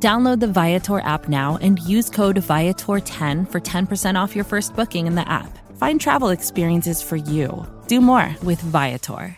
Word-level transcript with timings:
Download 0.00 0.38
the 0.38 0.46
Viator 0.46 1.00
app 1.00 1.28
now 1.28 1.58
and 1.60 1.80
use 1.80 2.08
code 2.08 2.36
Viator10 2.36 3.50
for 3.50 3.60
10% 3.60 4.14
off 4.14 4.36
your 4.36 4.44
first 4.44 4.76
booking 4.76 5.08
in 5.08 5.16
the 5.16 5.28
app. 5.28 5.58
Find 5.76 6.00
travel 6.00 6.28
experiences 6.28 7.02
for 7.02 7.16
you. 7.16 7.66
Do 7.88 8.00
more 8.00 8.36
with 8.44 8.60
Viator. 8.60 9.36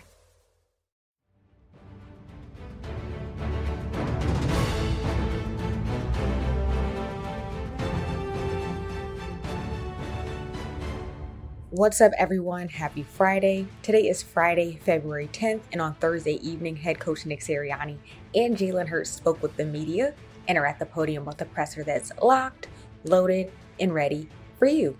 What's 11.71 12.01
up, 12.01 12.11
everyone? 12.19 12.67
Happy 12.67 13.01
Friday. 13.01 13.65
Today 13.81 14.09
is 14.09 14.21
Friday, 14.21 14.79
February 14.85 15.29
10th, 15.33 15.61
and 15.71 15.81
on 15.81 15.95
Thursday 15.95 16.35
evening, 16.47 16.75
head 16.75 16.99
coach 16.99 17.25
Nick 17.25 17.39
Sirianni 17.39 17.97
and 18.35 18.55
Jalen 18.55 18.89
Hurts 18.89 19.09
spoke 19.09 19.41
with 19.41 19.55
the 19.57 19.65
media 19.65 20.13
and 20.51 20.57
are 20.57 20.65
at 20.65 20.79
the 20.79 20.85
podium 20.85 21.23
with 21.23 21.39
a 21.39 21.45
presser 21.45 21.81
that's 21.81 22.11
locked, 22.21 22.67
loaded, 23.05 23.49
and 23.79 23.93
ready 23.93 24.27
for 24.59 24.65
you. 24.65 24.97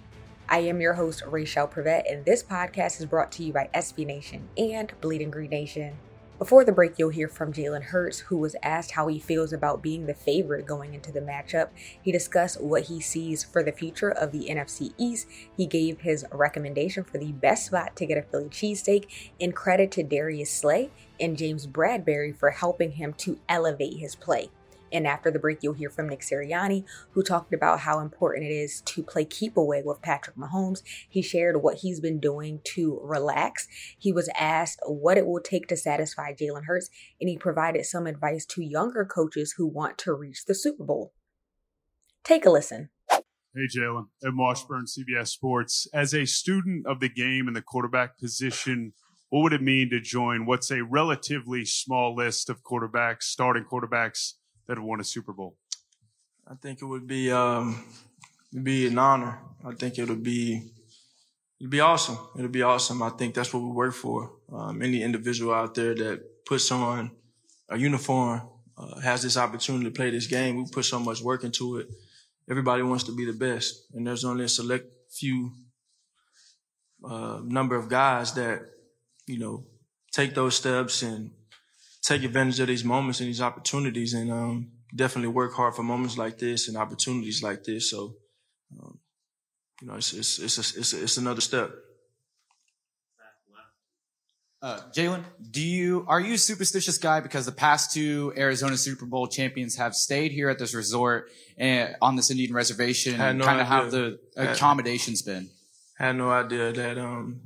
I 0.47 0.59
am 0.59 0.79
your 0.79 0.93
host, 0.93 1.23
Rachel 1.27 1.67
Prevet, 1.67 2.09
and 2.09 2.23
this 2.23 2.41
podcast 2.41 3.01
is 3.01 3.05
brought 3.05 3.33
to 3.33 3.43
you 3.43 3.52
by 3.52 3.69
SB 3.73 4.05
Nation 4.05 4.47
and 4.58 4.93
Bleeding 5.02 5.30
Green 5.30 5.49
Nation. 5.49 5.97
Before 6.39 6.63
the 6.63 6.71
break, 6.71 6.97
you'll 6.97 7.09
hear 7.09 7.27
from 7.27 7.52
Jalen 7.52 7.83
Hurts, 7.83 8.19
who 8.19 8.38
was 8.38 8.55
asked 8.63 8.91
how 8.91 9.08
he 9.08 9.19
feels 9.19 9.52
about 9.52 9.81
being 9.81 10.05
the 10.05 10.13
favorite 10.13 10.66
going 10.66 10.93
into 10.93 11.11
the 11.11 11.19
matchup. 11.19 11.67
He 12.02 12.13
discussed 12.13 12.61
what 12.61 12.83
he 12.83 13.02
sees 13.02 13.43
for 13.43 13.61
the 13.61 13.73
future 13.73 14.09
of 14.09 14.31
the 14.31 14.47
NFC 14.49 14.93
East. 14.97 15.27
He 15.58 15.65
gave 15.65 15.99
his 15.99 16.25
recommendation 16.31 17.03
for 17.03 17.17
the 17.17 17.33
best 17.33 17.65
spot 17.65 17.97
to 17.97 18.05
get 18.05 18.17
a 18.17 18.21
Philly 18.21 18.47
cheesesteak, 18.47 19.33
and 19.41 19.53
credit 19.53 19.91
to 19.91 20.03
Darius 20.03 20.49
Slay 20.49 20.91
and 21.19 21.38
James 21.38 21.67
Bradberry 21.67 22.33
for 22.33 22.52
helping 22.52 22.93
him 22.93 23.11
to 23.15 23.38
elevate 23.49 23.97
his 23.97 24.15
play. 24.15 24.49
And 24.92 25.08
after 25.08 25.31
the 25.31 25.39
break, 25.39 25.59
you'll 25.61 25.73
hear 25.73 25.89
from 25.89 26.09
Nick 26.09 26.22
Sirianni, 26.22 26.86
who 27.11 27.23
talked 27.23 27.53
about 27.53 27.81
how 27.81 28.00
important 28.00 28.45
it 28.45 28.53
is 28.53 28.81
to 28.81 29.03
play 29.03 29.25
keep 29.25 29.58
away 29.58 29.81
with 29.83 30.02
Patrick 30.02 30.36
Mahomes. 30.36 30.81
He 31.08 31.22
shared 31.22 31.61
what 31.61 31.78
he's 31.78 32.00
been 32.00 32.20
doing 32.20 32.61
to 32.75 33.00
relax. 33.03 33.67
He 33.98 34.11
was 34.11 34.30
asked 34.36 34.80
what 34.86 35.17
it 35.17 35.25
will 35.25 35.42
take 35.42 35.67
to 35.67 35.78
satisfy 35.78 36.33
Jalen 36.33 36.66
Hurts, 36.66 36.89
and 37.20 37.30
he 37.30 37.38
provided 37.38 37.86
some 37.86 38.08
advice 38.08 38.45
to 38.48 38.61
younger 38.61 39.06
coaches 39.06 39.56
who 39.58 39.67
want 39.67 39.98
to 40.00 40.14
reach 40.14 40.45
the 40.45 40.56
Super 40.56 40.83
Bowl. 40.83 41.14
Take 42.23 42.45
a 42.45 42.52
listen. 42.52 42.89
Hey, 43.53 43.67
Jalen. 43.67 44.08
Ed 44.26 44.38
Washburn, 44.38 44.86
CBS 44.86 45.28
Sports. 45.28 45.88
As 45.94 46.14
a 46.14 46.26
student 46.26 46.88
of 46.88 47.02
the 47.02 47.09
game 47.09 47.48
and 47.48 47.55
the 47.55 47.61
quarterback 47.61 48.17
position, 48.17 48.94
what 49.30 49.42
would 49.42 49.53
it 49.53 49.61
mean 49.61 49.89
to 49.89 50.00
join 50.00 50.45
what's 50.45 50.72
a 50.72 50.83
relatively 50.83 51.66
small 51.66 52.16
list 52.16 52.50
of 52.50 52.64
quarterbacks, 52.64 53.23
starting 53.23 53.64
quarterbacks 53.64 54.33
that 54.75 54.81
won 54.81 55.02
a 55.02 55.03
Super 55.03 55.33
Bowl? 55.33 55.55
I 56.47 56.55
think 56.55 56.81
it 56.81 56.86
would 56.86 57.08
be 57.08 57.31
um, 57.31 57.83
be 58.64 58.88
an 58.88 58.97
honor. 58.97 59.39
I 59.66 59.73
think 59.73 60.00
it'll 60.00 60.16
be 60.16 60.72
it'll 61.59 61.69
be 61.69 61.80
awesome. 61.81 62.17
It'll 62.38 62.50
be 62.50 62.64
awesome. 62.64 63.03
I 63.03 63.09
think 63.09 63.36
that's 63.36 63.53
what 63.53 63.64
we 63.64 63.69
work 63.69 63.94
for. 63.94 64.31
Um, 64.52 64.81
any 64.81 65.03
individual 65.03 65.53
out 65.53 65.75
there 65.75 65.94
that 65.95 66.45
puts 66.45 66.72
on 66.72 67.11
a 67.70 67.77
uniform 67.77 68.42
uh, 68.77 68.99
has 69.02 69.21
this 69.23 69.37
opportunity 69.37 69.86
to 69.86 69.92
play 69.92 70.09
this 70.09 70.27
game. 70.27 70.55
We 70.58 70.65
put 70.71 70.86
so 70.86 70.99
much 70.99 71.21
work 71.21 71.43
into 71.43 71.77
it. 71.77 71.88
Everybody 72.49 72.83
wants 72.83 73.03
to 73.05 73.15
be 73.15 73.26
the 73.26 73.33
best, 73.33 73.86
and 73.93 74.08
there's 74.08 74.26
only 74.26 74.45
a 74.45 74.49
select 74.49 74.88
few 75.09 75.52
uh, 77.03 77.39
number 77.43 77.76
of 77.76 77.89
guys 77.89 78.33
that 78.33 78.61
you 79.27 79.38
know 79.38 79.65
take 80.11 80.33
those 80.33 80.55
steps 80.55 81.03
and 81.03 81.32
take 82.02 82.23
advantage 82.23 82.60
of 82.60 82.67
these 82.67 82.84
moments 82.84 83.20
and 83.20 83.30
these 83.30 83.42
opportunities 83.42 84.14
and 84.14 84.32
um, 84.32 84.72
definitely 84.95 85.30
work 85.30 85.54
hard 85.54 85.76
for 85.76 85.84
moments 85.84 86.17
like 86.17 86.38
this 86.38 86.67
and 86.67 86.78
opportunities 86.78 87.44
like 87.44 87.64
this. 87.64 87.89
So, 87.92 88.16
um, 88.82 89.00
you 89.82 89.88
know, 89.88 89.95
it's, 89.95 90.14
it's, 90.14 90.39
it's, 90.39 90.58
a, 90.58 90.80
it's, 90.80 90.94
a, 90.94 91.04
it's 91.04 91.17
another 91.17 91.42
step. 91.42 91.72
Uh, 94.64 94.80
Jalen, 94.95 95.23
do 95.50 95.60
you 95.60 96.06
are 96.08 96.20
you 96.20 96.36
a 96.36 96.38
superstitious 96.38 97.00
guy 97.00 97.20
because 97.20 97.48
the 97.48 97.52
past 97.52 97.94
two 97.94 98.32
Arizona 98.38 98.78
Super 98.78 99.08
Bowl 99.08 99.26
champions 99.26 99.76
have 99.78 99.95
stayed 99.95 100.32
here 100.32 100.50
at 100.50 100.60
this 100.60 100.76
resort 100.76 101.32
and 101.58 101.95
on 102.00 102.16
this 102.16 102.30
Indian 102.30 102.54
reservation? 102.54 103.18
No 103.18 103.44
kind 103.44 103.60
of 103.60 103.66
how 103.66 103.89
the 103.89 104.20
accommodations 104.38 105.23
been? 105.23 105.50
I 106.00 106.08
had 106.08 106.16
no 106.16 106.30
idea 106.30 106.72
that 106.73 107.00
um, 107.00 107.42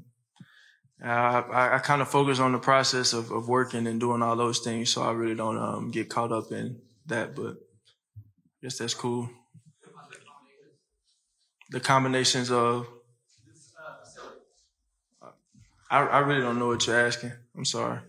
I, 1.04 1.76
I 1.76 1.80
kind 1.80 2.02
of 2.02 2.08
focus 2.08 2.40
on 2.40 2.54
the 2.54 2.58
process 2.58 3.14
of, 3.14 3.32
of 3.32 3.48
working 3.48 3.86
and 3.88 4.00
doing 4.00 4.22
all 4.22 4.36
those 4.36 4.60
things, 4.60 4.90
so 4.90 5.04
I 5.04 5.12
really 5.12 5.36
don't 5.36 5.58
um, 5.58 5.92
get 5.92 6.10
caught 6.10 6.32
up 6.32 6.52
in 6.52 6.80
that. 7.08 7.36
But 7.36 7.58
I 8.16 8.64
guess 8.64 8.78
that's 8.78 8.94
cool. 8.94 9.30
The 11.72 11.80
combinations 11.80 12.52
of 12.52 12.88
I, 15.90 16.00
I 16.00 16.20
really 16.20 16.42
don't 16.42 16.60
know 16.60 16.68
what 16.68 16.86
you're 16.88 17.00
asking. 17.08 17.32
I'm 17.56 17.66
sorry. 17.66 18.00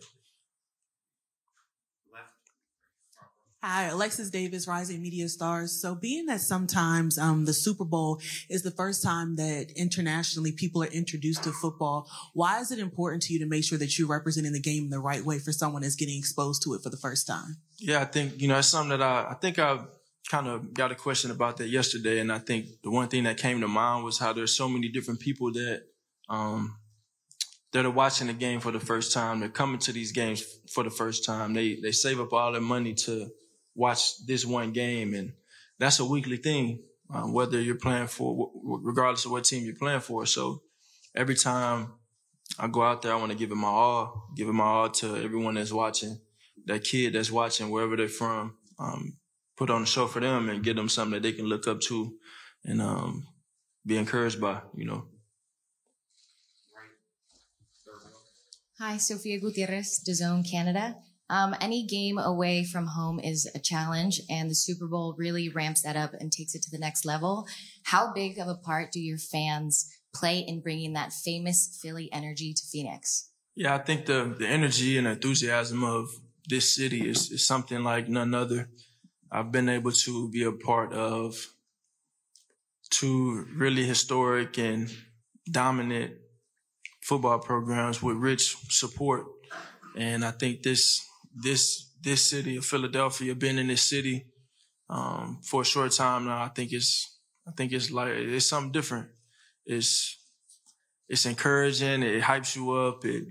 Hi, 3.69 3.87
Alexis 3.87 4.31
Davis, 4.31 4.69
Rising 4.69 5.03
Media 5.03 5.28
Stars. 5.28 5.72
So 5.72 5.97
being 5.97 6.27
that 6.27 6.41
sometimes 6.41 7.19
um, 7.19 7.47
the 7.47 7.53
Super 7.53 7.84
Bowl 7.84 8.21
is 8.49 8.62
the 8.62 8.71
first 8.71 9.03
time 9.03 9.34
that 9.37 9.72
internationally 9.75 10.53
people 10.53 10.84
are 10.84 10.87
introduced 10.87 11.43
to 11.43 11.50
football, 11.50 12.09
why 12.32 12.60
is 12.60 12.71
it 12.71 12.78
important 12.78 13.25
to 13.25 13.32
you 13.32 13.41
to 13.41 13.47
make 13.47 13.65
sure 13.65 13.77
that 13.77 13.99
you're 13.99 14.06
representing 14.06 14.53
the 14.53 14.60
game 14.60 14.84
in 14.84 14.91
the 14.91 15.00
right 15.00 15.25
way 15.25 15.41
for 15.41 15.50
someone 15.50 15.82
that's 15.82 15.97
getting 15.97 16.16
exposed 16.16 16.62
to 16.62 16.75
it 16.75 16.82
for 16.84 16.91
the 16.91 16.97
first 16.97 17.27
time? 17.27 17.56
Yeah, 17.78 18.00
I 18.00 18.04
think, 18.04 18.41
you 18.41 18.47
know, 18.47 18.56
it's 18.56 18.69
something 18.69 18.97
that 18.97 19.03
I, 19.03 19.31
I 19.31 19.34
think 19.34 19.59
I 19.59 19.81
kind 20.31 20.47
of 20.47 20.72
got 20.72 20.93
a 20.93 20.94
question 20.94 21.33
about 21.33 21.56
that 21.56 21.66
yesterday. 21.66 22.21
And 22.21 22.31
I 22.31 22.38
think 22.38 22.66
the 22.84 22.91
one 22.93 23.09
thing 23.09 23.25
that 23.25 23.37
came 23.37 23.60
to 23.62 23.69
mind 23.69 24.04
was 24.04 24.16
how 24.16 24.33
there's 24.33 24.54
so 24.54 24.69
many 24.69 24.91
different 24.91 25.19
people 25.19 25.50
that, 25.54 25.83
um, 26.28 26.77
that 27.72 27.84
are 27.84 27.91
watching 27.91 28.28
the 28.28 28.33
game 28.33 28.60
for 28.60 28.71
the 28.71 28.78
first 28.78 29.12
time. 29.12 29.41
They're 29.41 29.48
coming 29.48 29.81
to 29.81 29.93
these 29.93 30.12
games 30.12 30.44
for 30.72 30.84
the 30.84 30.91
first 30.91 31.25
time. 31.25 31.53
They, 31.53 31.81
they 31.83 31.91
save 31.91 32.21
up 32.21 32.33
all 32.33 32.53
their 32.53 32.60
money 32.60 32.94
to, 32.94 33.28
watch 33.76 34.25
this 34.26 34.44
one 34.44 34.72
game, 34.72 35.14
and 35.14 35.32
that's 35.78 36.00
a 36.00 36.04
weekly 36.04 36.38
thing. 36.38 36.82
Um, 37.09 37.32
whether 37.32 37.60
you're 37.60 37.76
playing 37.76 38.09
for, 38.09 38.50
regardless 38.82 39.26
of 39.26 39.31
what 39.31 39.44
team 39.44 39.64
you're 39.64 39.76
playing 39.76 40.00
for. 40.00 40.26
So 40.26 40.62
every 41.14 41.37
time 41.37 41.92
I 42.59 42.66
go 42.66 42.82
out 42.82 43.03
there, 43.03 43.12
I 43.12 43.16
want 43.16 43.31
to 43.31 43.38
give 43.38 43.53
it 43.53 43.56
my 43.56 43.69
all, 43.69 44.31
give 44.34 44.48
it 44.48 44.53
my 44.53 44.65
all 44.65 44.91
to 44.91 45.16
everyone 45.16 45.54
that's 45.54 45.72
watching, 45.72 46.19
that 46.65 46.82
kid 46.82 47.12
that's 47.12 47.31
watching 47.31 47.70
wherever 47.70 47.97
they're 47.97 48.09
from. 48.09 48.56
Um, 48.78 49.19
put 49.56 49.70
on 49.70 49.82
a 49.82 49.86
show 49.86 50.06
for 50.06 50.19
them 50.19 50.48
and 50.48 50.65
give 50.65 50.75
them 50.75 50.88
something 50.88 51.15
that 51.15 51.22
they 51.22 51.32
can 51.32 51.47
look 51.47 51.69
up 51.69 51.81
to 51.82 52.12
and 52.65 52.82
um, 52.82 53.28
be 53.86 53.97
encouraged 53.97 54.41
by, 54.41 54.60
you 54.75 54.84
know. 54.84 55.04
Hi, 58.78 58.98
Sophia 58.98 59.41
Gutierrez, 59.41 60.04
DAZN 60.06 60.50
Canada. 60.50 60.97
Um, 61.28 61.54
any 61.60 61.84
game 61.84 62.19
away 62.19 62.64
from 62.64 62.87
home 62.87 63.19
is 63.19 63.50
a 63.54 63.59
challenge, 63.59 64.20
and 64.31 64.48
the 64.48 64.54
Super 64.54 64.87
Bowl 64.87 65.14
really 65.19 65.48
ramps 65.48 65.82
that 65.82 65.97
up 65.97 66.12
and 66.14 66.31
takes 66.31 66.54
it 66.54 66.62
to 66.62 66.70
the 66.70 66.78
next 66.78 67.04
level. 67.04 67.47
How 67.82 68.12
big 68.12 68.38
of 68.38 68.48
a 68.48 68.54
part 68.54 68.92
do 68.92 69.00
your 69.00 69.19
fans 69.19 69.91
play 70.15 70.39
in 70.39 70.60
bringing 70.60 70.92
that 70.92 71.12
famous 71.12 71.78
Philly 71.83 72.09
energy 72.12 72.54
to 72.54 72.62
Phoenix? 72.71 73.30
Yeah, 73.54 73.74
I 73.74 73.78
think 73.78 74.06
the 74.06 74.34
the 74.39 74.47
energy 74.47 74.98
and 74.98 75.06
enthusiasm 75.06 75.83
of 75.83 76.09
this 76.48 76.74
city 76.74 77.09
is, 77.09 77.30
is 77.33 77.47
something 77.47 77.83
like 77.83 78.09
none 78.09 78.34
other. 78.34 78.68
I've 79.33 79.51
been 79.51 79.68
able 79.68 79.92
to 79.92 80.30
be 80.30 80.45
a 80.45 80.53
part 80.53 80.92
of 80.92 81.34
two 82.91 83.47
really 83.54 83.84
historic 83.84 84.59
and 84.59 84.91
dominant 85.51 86.15
football 87.03 87.39
programs 87.39 88.03
with 88.03 88.16
rich 88.16 88.56
support. 88.68 89.27
And 89.97 90.24
I 90.24 90.30
think 90.30 90.62
this 90.62 91.05
this 91.36 91.92
this 92.03 92.24
city 92.24 92.56
of 92.56 92.65
Philadelphia, 92.65 93.34
been 93.34 93.59
in 93.59 93.66
this 93.68 93.83
city 93.83 94.27
um, 94.88 95.41
for 95.42 95.62
a 95.62 95.65
short 95.65 95.92
time 95.92 96.27
now. 96.27 96.42
I 96.42 96.48
think 96.48 96.72
it's 96.72 97.18
I 97.47 97.53
think 97.53 97.72
it's 97.72 97.91
like 97.91 98.09
it's 98.09 98.47
something 98.47 98.72
different. 98.72 99.09
It's 99.65 100.18
it's 101.09 101.27
encouraging. 101.27 102.03
It 102.03 102.22
hypes 102.22 102.56
you 102.56 102.72
up. 102.72 103.04
It 103.04 103.24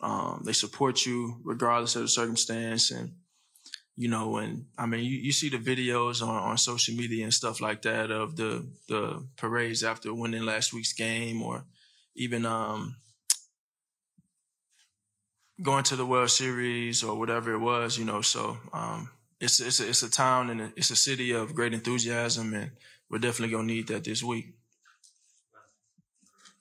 um, 0.00 0.42
they 0.44 0.52
support 0.52 1.06
you 1.06 1.40
regardless 1.44 1.96
of 1.96 2.02
the 2.02 2.08
circumstance, 2.08 2.90
and 2.90 3.12
you 3.96 4.08
know, 4.08 4.36
and 4.36 4.66
I 4.76 4.86
mean, 4.86 5.04
you, 5.04 5.16
you 5.16 5.32
see 5.32 5.48
the 5.48 5.56
videos 5.56 6.22
on, 6.22 6.28
on 6.28 6.58
social 6.58 6.94
media 6.94 7.24
and 7.24 7.32
stuff 7.32 7.60
like 7.60 7.82
that 7.82 8.10
of 8.10 8.36
the 8.36 8.68
the 8.88 9.26
parades 9.36 9.82
after 9.82 10.12
winning 10.12 10.44
last 10.44 10.74
week's 10.74 10.92
game, 10.92 11.42
or 11.42 11.64
even 12.14 12.44
um, 12.44 12.96
going 15.62 15.84
to 15.84 15.96
the 15.96 16.06
World 16.06 16.30
Series 16.30 17.02
or 17.02 17.18
whatever 17.18 17.54
it 17.54 17.58
was, 17.58 17.98
you 17.98 18.04
know. 18.04 18.20
So 18.20 18.58
um, 18.72 19.10
it's 19.40 19.60
it's 19.60 19.80
a, 19.80 19.88
it's 19.88 20.02
a 20.02 20.10
town 20.10 20.50
and 20.50 20.72
it's 20.76 20.90
a 20.90 20.96
city 20.96 21.32
of 21.32 21.54
great 21.54 21.74
enthusiasm, 21.74 22.54
and 22.54 22.72
we're 23.10 23.18
definitely 23.18 23.54
gonna 23.54 23.66
need 23.66 23.88
that 23.88 24.04
this 24.04 24.22
week. 24.22 24.54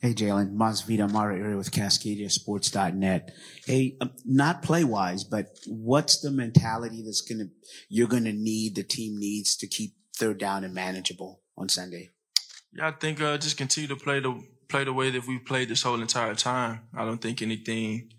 Hey, 0.02 0.14
Jalen, 0.14 0.56
Masvita 0.56 1.12
Mara 1.12 1.38
area 1.40 1.58
with 1.58 1.72
CascadiaSports.net. 1.72 3.34
Hey, 3.66 3.98
um, 4.02 4.12
not 4.24 4.62
play 4.62 4.84
wise, 4.84 5.24
but 5.24 5.58
what's 5.68 6.22
the 6.22 6.32
mentality 6.32 7.02
that's 7.04 7.22
gonna 7.22 7.50
you're 7.90 8.08
gonna 8.08 8.34
need 8.34 8.76
the 8.76 8.84
team 8.84 9.18
needs 9.20 9.56
to 9.58 9.68
keep 9.68 9.96
third 10.16 10.38
down 10.38 10.64
and 10.64 10.74
manageable 10.74 11.42
on 11.58 11.70
Sunday? 11.70 12.12
Yeah, 12.74 12.90
I 12.90 12.92
think 12.92 13.22
uh, 13.22 13.38
just 13.38 13.58
continue 13.58 13.88
to 13.88 13.96
play 13.96 14.20
the 14.20 14.42
play 14.68 14.84
the 14.84 14.94
way 14.94 15.10
that 15.10 15.26
we've 15.28 15.46
played 15.46 15.70
this 15.70 15.84
whole 15.84 16.02
entire 16.02 16.36
time. 16.36 16.82
I 16.94 17.06
don't 17.06 17.22
think 17.22 17.42
anything 17.42 18.12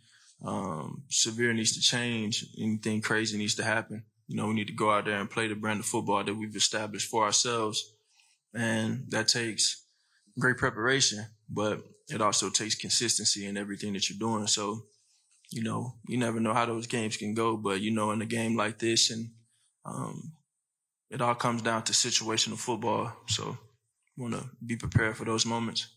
um, 0.45 1.05
severe 1.09 1.53
needs 1.53 1.75
to 1.75 1.81
change. 1.81 2.45
Anything 2.59 3.01
crazy 3.01 3.39
needs 3.39 3.55
to 3.57 3.65
happen. 3.65 4.05
You 4.29 4.37
know, 4.37 4.49
we 4.49 4.55
need 4.55 4.67
to 4.67 4.73
go 4.73 4.91
out 4.91 5.05
there 5.05 5.21
and 5.21 5.31
play 5.31 5.49
the 5.49 5.55
brand 5.55 5.81
of 5.81 5.87
football 5.87 6.25
that 6.25 6.35
we've 6.35 6.57
established 6.57 7.09
for 7.09 7.25
ourselves, 7.25 7.95
and 8.55 9.05
that 9.11 9.29
takes 9.29 9.85
great 10.39 10.59
preparation 10.59 11.27
but 11.49 11.81
it 12.09 12.21
also 12.21 12.51
takes 12.51 12.75
consistency 12.75 13.47
in 13.47 13.57
everything 13.57 13.93
that 13.93 14.09
you're 14.09 14.19
doing. 14.19 14.47
So, 14.47 14.87
you 15.51 15.63
know, 15.63 15.95
you 16.09 16.19
never 16.19 16.41
know 16.41 16.55
how 16.55 16.67
those 16.67 16.87
games 16.87 17.17
can 17.17 17.35
go, 17.35 17.57
but 17.57 17.81
you 17.81 17.91
know, 17.93 18.11
in 18.13 18.23
a 18.23 18.27
game 18.27 18.57
like 18.57 18.79
this, 18.79 19.11
and 19.11 19.31
um, 19.85 20.33
it 21.11 21.21
all 21.21 21.35
comes 21.35 21.63
down 21.63 21.83
to 21.85 21.93
situational 21.93 22.59
football. 22.59 23.13
So, 23.29 23.57
want 24.17 24.35
to 24.35 24.45
be 24.65 24.77
prepared 24.77 25.17
for 25.17 25.25
those 25.25 25.47
moments. 25.47 25.89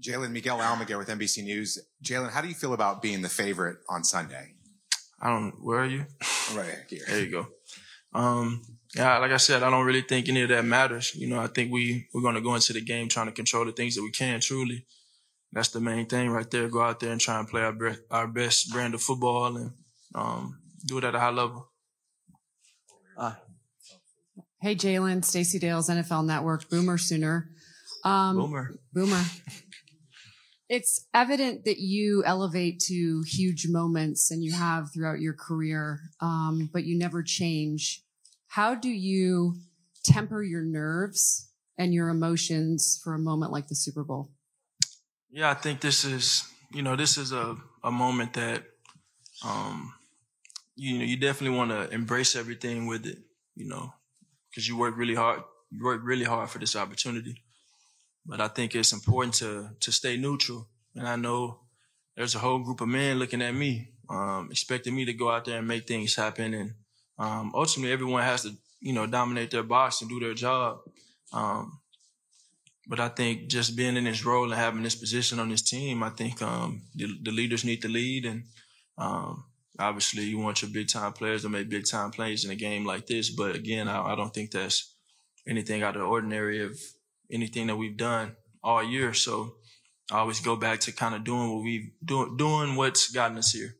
Jalen 0.00 0.32
Miguel 0.32 0.58
Almaguer 0.58 0.98
with 0.98 1.08
NBC 1.08 1.44
News. 1.44 1.78
Jalen, 2.02 2.30
how 2.30 2.40
do 2.40 2.48
you 2.48 2.54
feel 2.54 2.72
about 2.72 3.02
being 3.02 3.22
the 3.22 3.28
favorite 3.28 3.78
on 3.88 4.04
Sunday? 4.04 4.54
I 5.20 5.28
don't. 5.28 5.52
Where 5.62 5.80
are 5.80 5.86
you? 5.86 6.06
Right 6.54 6.66
here. 6.88 7.04
There 7.06 7.20
you 7.20 7.30
go. 7.30 7.46
Um, 8.12 8.62
yeah, 8.96 9.18
like 9.18 9.30
I 9.30 9.36
said, 9.36 9.62
I 9.62 9.70
don't 9.70 9.86
really 9.86 10.00
think 10.00 10.28
any 10.28 10.42
of 10.42 10.48
that 10.48 10.64
matters. 10.64 11.14
You 11.14 11.28
know, 11.28 11.38
I 11.38 11.46
think 11.46 11.70
we 11.70 12.08
we're 12.12 12.22
going 12.22 12.34
to 12.34 12.40
go 12.40 12.56
into 12.56 12.72
the 12.72 12.80
game 12.80 13.08
trying 13.08 13.26
to 13.26 13.32
control 13.32 13.64
the 13.64 13.70
things 13.70 13.94
that 13.94 14.02
we 14.02 14.10
can. 14.10 14.40
Truly, 14.40 14.84
that's 15.52 15.68
the 15.68 15.80
main 15.80 16.06
thing 16.06 16.30
right 16.30 16.50
there. 16.50 16.68
Go 16.68 16.82
out 16.82 16.98
there 16.98 17.12
and 17.12 17.20
try 17.20 17.38
and 17.38 17.46
play 17.46 17.62
our 17.62 17.72
best, 17.72 18.00
our 18.10 18.26
best 18.26 18.72
brand 18.72 18.94
of 18.94 19.02
football 19.02 19.56
and 19.56 19.70
um, 20.12 20.58
do 20.84 20.98
it 20.98 21.04
at 21.04 21.14
a 21.14 21.20
high 21.20 21.30
level. 21.30 21.68
Uh, 23.16 23.34
hey, 24.60 24.74
Jalen, 24.74 25.24
Stacey 25.24 25.60
Dales, 25.60 25.88
NFL 25.88 26.26
Network, 26.26 26.68
Boomer 26.68 26.98
Sooner. 26.98 27.48
Um, 28.04 28.36
Boomer. 28.36 28.74
Boomer. 28.92 29.22
It's 30.70 31.06
evident 31.12 31.66
that 31.66 31.78
you 31.78 32.24
elevate 32.24 32.80
to 32.86 33.22
huge 33.26 33.66
moments 33.68 34.30
and 34.30 34.42
you 34.42 34.52
have 34.52 34.90
throughout 34.94 35.20
your 35.20 35.34
career, 35.34 36.00
um, 36.20 36.70
but 36.72 36.84
you 36.84 36.96
never 36.96 37.22
change 37.22 38.02
how 38.50 38.74
do 38.74 38.88
you 38.88 39.54
temper 40.02 40.42
your 40.42 40.62
nerves 40.62 41.52
and 41.78 41.94
your 41.94 42.08
emotions 42.08 43.00
for 43.02 43.14
a 43.14 43.18
moment 43.18 43.52
like 43.52 43.68
the 43.68 43.76
Super 43.76 44.02
Bowl? 44.02 44.32
Yeah, 45.30 45.50
I 45.50 45.54
think 45.54 45.80
this 45.80 46.04
is, 46.04 46.44
you 46.72 46.82
know, 46.82 46.96
this 46.96 47.16
is 47.16 47.30
a, 47.30 47.56
a 47.84 47.92
moment 47.92 48.34
that, 48.34 48.64
um, 49.44 49.94
you 50.74 50.98
know, 50.98 51.04
you 51.04 51.16
definitely 51.16 51.56
want 51.56 51.70
to 51.70 51.94
embrace 51.94 52.34
everything 52.34 52.88
with 52.88 53.06
it, 53.06 53.18
you 53.54 53.68
know, 53.68 53.94
because 54.50 54.66
you 54.66 54.76
work 54.76 54.96
really 54.96 55.14
hard. 55.14 55.42
You 55.70 55.84
work 55.84 56.00
really 56.02 56.24
hard 56.24 56.50
for 56.50 56.58
this 56.58 56.74
opportunity. 56.74 57.44
But 58.26 58.40
I 58.40 58.48
think 58.48 58.74
it's 58.74 58.92
important 58.92 59.34
to 59.34 59.70
to 59.80 59.92
stay 59.92 60.16
neutral. 60.16 60.68
And 60.94 61.08
I 61.08 61.16
know 61.16 61.60
there's 62.16 62.34
a 62.34 62.38
whole 62.38 62.58
group 62.58 62.80
of 62.80 62.88
men 62.88 63.18
looking 63.18 63.42
at 63.42 63.54
me, 63.54 63.88
um, 64.08 64.48
expecting 64.50 64.94
me 64.94 65.04
to 65.04 65.12
go 65.12 65.30
out 65.30 65.44
there 65.44 65.58
and 65.58 65.68
make 65.68 65.86
things 65.86 66.16
happen. 66.16 66.54
And 66.54 66.74
um, 67.18 67.52
ultimately, 67.54 67.92
everyone 67.92 68.22
has 68.22 68.42
to, 68.42 68.52
you 68.80 68.92
know, 68.92 69.06
dominate 69.06 69.50
their 69.50 69.62
box 69.62 70.00
and 70.00 70.10
do 70.10 70.20
their 70.20 70.34
job. 70.34 70.80
Um, 71.32 71.80
but 72.86 72.98
I 72.98 73.08
think 73.08 73.48
just 73.48 73.76
being 73.76 73.96
in 73.96 74.04
this 74.04 74.24
role 74.24 74.44
and 74.44 74.54
having 74.54 74.82
this 74.82 74.96
position 74.96 75.38
on 75.38 75.48
this 75.48 75.62
team, 75.62 76.02
I 76.02 76.10
think 76.10 76.42
um, 76.42 76.82
the, 76.94 77.06
the, 77.22 77.30
leaders 77.30 77.64
need 77.64 77.82
to 77.82 77.88
lead. 77.88 78.24
And 78.24 78.44
um, 78.98 79.44
obviously, 79.78 80.24
you 80.24 80.38
want 80.38 80.60
your 80.60 80.72
big 80.72 80.88
time 80.88 81.12
players 81.12 81.42
to 81.42 81.48
make 81.48 81.68
big 81.68 81.86
time 81.86 82.10
plays 82.10 82.44
in 82.44 82.50
a 82.50 82.56
game 82.56 82.84
like 82.84 83.06
this. 83.06 83.30
But 83.30 83.54
again, 83.54 83.86
I, 83.86 84.12
I 84.12 84.16
don't 84.16 84.34
think 84.34 84.50
that's 84.50 84.92
anything 85.46 85.82
out 85.82 85.94
of 85.94 86.02
the 86.02 86.08
ordinary 86.08 86.64
of 86.64 86.78
anything 87.32 87.66
that 87.68 87.76
we've 87.76 87.96
done 87.96 88.36
all 88.62 88.82
year. 88.82 89.14
So 89.14 89.54
I 90.10 90.18
always 90.18 90.40
go 90.40 90.56
back 90.56 90.80
to 90.80 90.92
kind 90.92 91.14
of 91.14 91.24
doing 91.24 91.52
what 91.52 91.62
we've 91.62 91.90
doing, 92.04 92.36
doing 92.36 92.76
what's 92.76 93.10
gotten 93.10 93.38
us 93.38 93.52
here. 93.52 93.76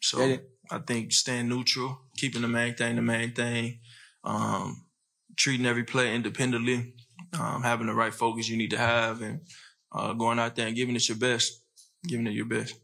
So 0.00 0.38
I 0.70 0.78
think 0.78 1.12
staying 1.12 1.48
neutral, 1.48 1.98
keeping 2.16 2.42
the 2.42 2.48
main 2.48 2.74
thing 2.74 2.96
the 2.96 3.02
main 3.02 3.32
thing, 3.32 3.80
um, 4.24 4.84
treating 5.36 5.66
every 5.66 5.84
play 5.84 6.14
independently, 6.14 6.94
um, 7.38 7.62
having 7.62 7.86
the 7.86 7.94
right 7.94 8.14
focus 8.14 8.48
you 8.48 8.56
need 8.56 8.70
to 8.70 8.78
have, 8.78 9.22
and 9.22 9.40
uh, 9.92 10.12
going 10.12 10.38
out 10.38 10.54
there 10.56 10.66
and 10.68 10.76
giving 10.76 10.96
it 10.96 11.08
your 11.08 11.18
best, 11.18 11.64
giving 12.06 12.26
it 12.26 12.32
your 12.32 12.46
best. 12.46 12.74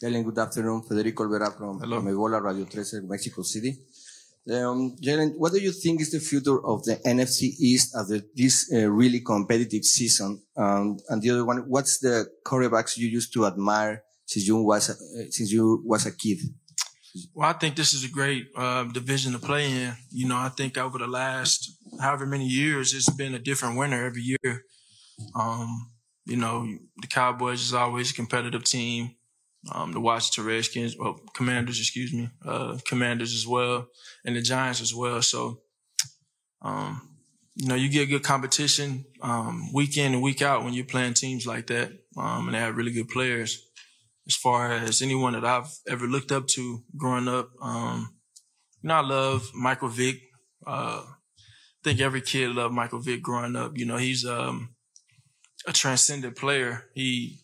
Good 0.00 0.38
afternoon. 0.38 0.82
Federico 0.82 1.24
Olvera 1.24 1.56
from 1.56 1.78
Hello. 1.78 2.00
Megola 2.00 2.42
Radio 2.42 2.64
13, 2.64 3.06
Mexico 3.06 3.42
City. 3.42 3.76
Um, 4.50 4.96
Jalen, 5.00 5.34
what 5.36 5.52
do 5.52 5.60
you 5.60 5.70
think 5.70 6.00
is 6.00 6.10
the 6.10 6.18
future 6.18 6.64
of 6.66 6.82
the 6.82 6.96
NFC 7.06 7.52
East 7.60 7.94
after 7.96 8.20
this 8.34 8.68
uh, 8.74 8.90
really 8.90 9.20
competitive 9.20 9.84
season? 9.84 10.42
Um, 10.56 10.98
and 11.08 11.22
the 11.22 11.30
other 11.30 11.44
one, 11.44 11.58
what's 11.68 11.98
the 11.98 12.26
quarterbacks 12.44 12.96
you 12.96 13.06
used 13.06 13.32
to 13.34 13.46
admire 13.46 14.02
since 14.26 14.46
you 14.46 14.56
was 14.60 14.90
uh, 14.90 14.94
since 15.30 15.52
you 15.52 15.82
was 15.86 16.06
a 16.06 16.12
kid? 16.12 16.38
Well, 17.34 17.48
I 17.48 17.52
think 17.52 17.76
this 17.76 17.92
is 17.92 18.04
a 18.04 18.08
great 18.08 18.46
uh, 18.56 18.84
division 18.84 19.32
to 19.32 19.38
play 19.38 19.70
in. 19.70 19.94
You 20.10 20.26
know, 20.26 20.36
I 20.36 20.48
think 20.48 20.76
over 20.76 20.98
the 20.98 21.06
last 21.06 21.70
however 22.00 22.26
many 22.26 22.46
years, 22.46 22.94
it's 22.94 23.10
been 23.10 23.34
a 23.34 23.38
different 23.38 23.76
winner 23.76 24.04
every 24.04 24.22
year. 24.22 24.64
Um, 25.34 25.90
you 26.24 26.36
know, 26.36 26.66
the 27.00 27.06
Cowboys 27.06 27.60
is 27.60 27.74
always 27.74 28.10
a 28.10 28.14
competitive 28.14 28.64
team. 28.64 29.14
Um, 29.70 29.92
the 29.92 30.00
Washington 30.00 30.44
Redskins, 30.44 30.96
well, 30.98 31.20
Commanders, 31.34 31.78
excuse 31.78 32.12
me, 32.12 32.28
uh, 32.44 32.78
Commanders 32.84 33.32
as 33.32 33.46
well, 33.46 33.88
and 34.24 34.34
the 34.34 34.42
Giants 34.42 34.80
as 34.80 34.92
well. 34.92 35.22
So, 35.22 35.60
um, 36.62 37.08
you 37.54 37.68
know, 37.68 37.76
you 37.76 37.88
get 37.88 38.08
good 38.08 38.24
competition 38.24 39.04
um, 39.20 39.72
week 39.72 39.96
in 39.96 40.14
and 40.14 40.22
week 40.22 40.42
out 40.42 40.64
when 40.64 40.72
you're 40.72 40.84
playing 40.84 41.14
teams 41.14 41.46
like 41.46 41.68
that, 41.68 41.92
um, 42.16 42.46
and 42.46 42.54
they 42.54 42.58
have 42.58 42.76
really 42.76 42.92
good 42.92 43.08
players 43.08 43.68
as 44.26 44.34
far 44.34 44.72
as 44.72 45.02
anyone 45.02 45.34
that 45.34 45.44
I've 45.44 45.70
ever 45.88 46.06
looked 46.06 46.32
up 46.32 46.46
to 46.48 46.82
growing 46.96 47.28
up. 47.28 47.50
Um, 47.60 48.14
you 48.82 48.88
know, 48.88 48.94
I 48.94 49.00
love 49.00 49.50
Michael 49.54 49.88
Vick. 49.88 50.20
Uh, 50.66 51.02
I 51.06 51.84
think 51.84 52.00
every 52.00 52.20
kid 52.20 52.50
loved 52.50 52.74
Michael 52.74 53.00
Vick 53.00 53.22
growing 53.22 53.56
up. 53.56 53.76
You 53.76 53.86
know, 53.86 53.96
he's 53.96 54.24
um, 54.24 54.74
a 55.66 55.72
transcendent 55.72 56.36
player. 56.36 56.84
He 56.94 57.40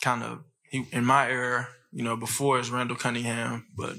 kind 0.00 0.22
of 0.22 0.44
he 0.72 0.86
in 0.90 1.04
my 1.04 1.28
era, 1.28 1.68
you 1.92 2.02
know, 2.02 2.16
before 2.16 2.58
is 2.58 2.70
Randall 2.70 2.96
Cunningham, 2.96 3.66
but 3.76 3.96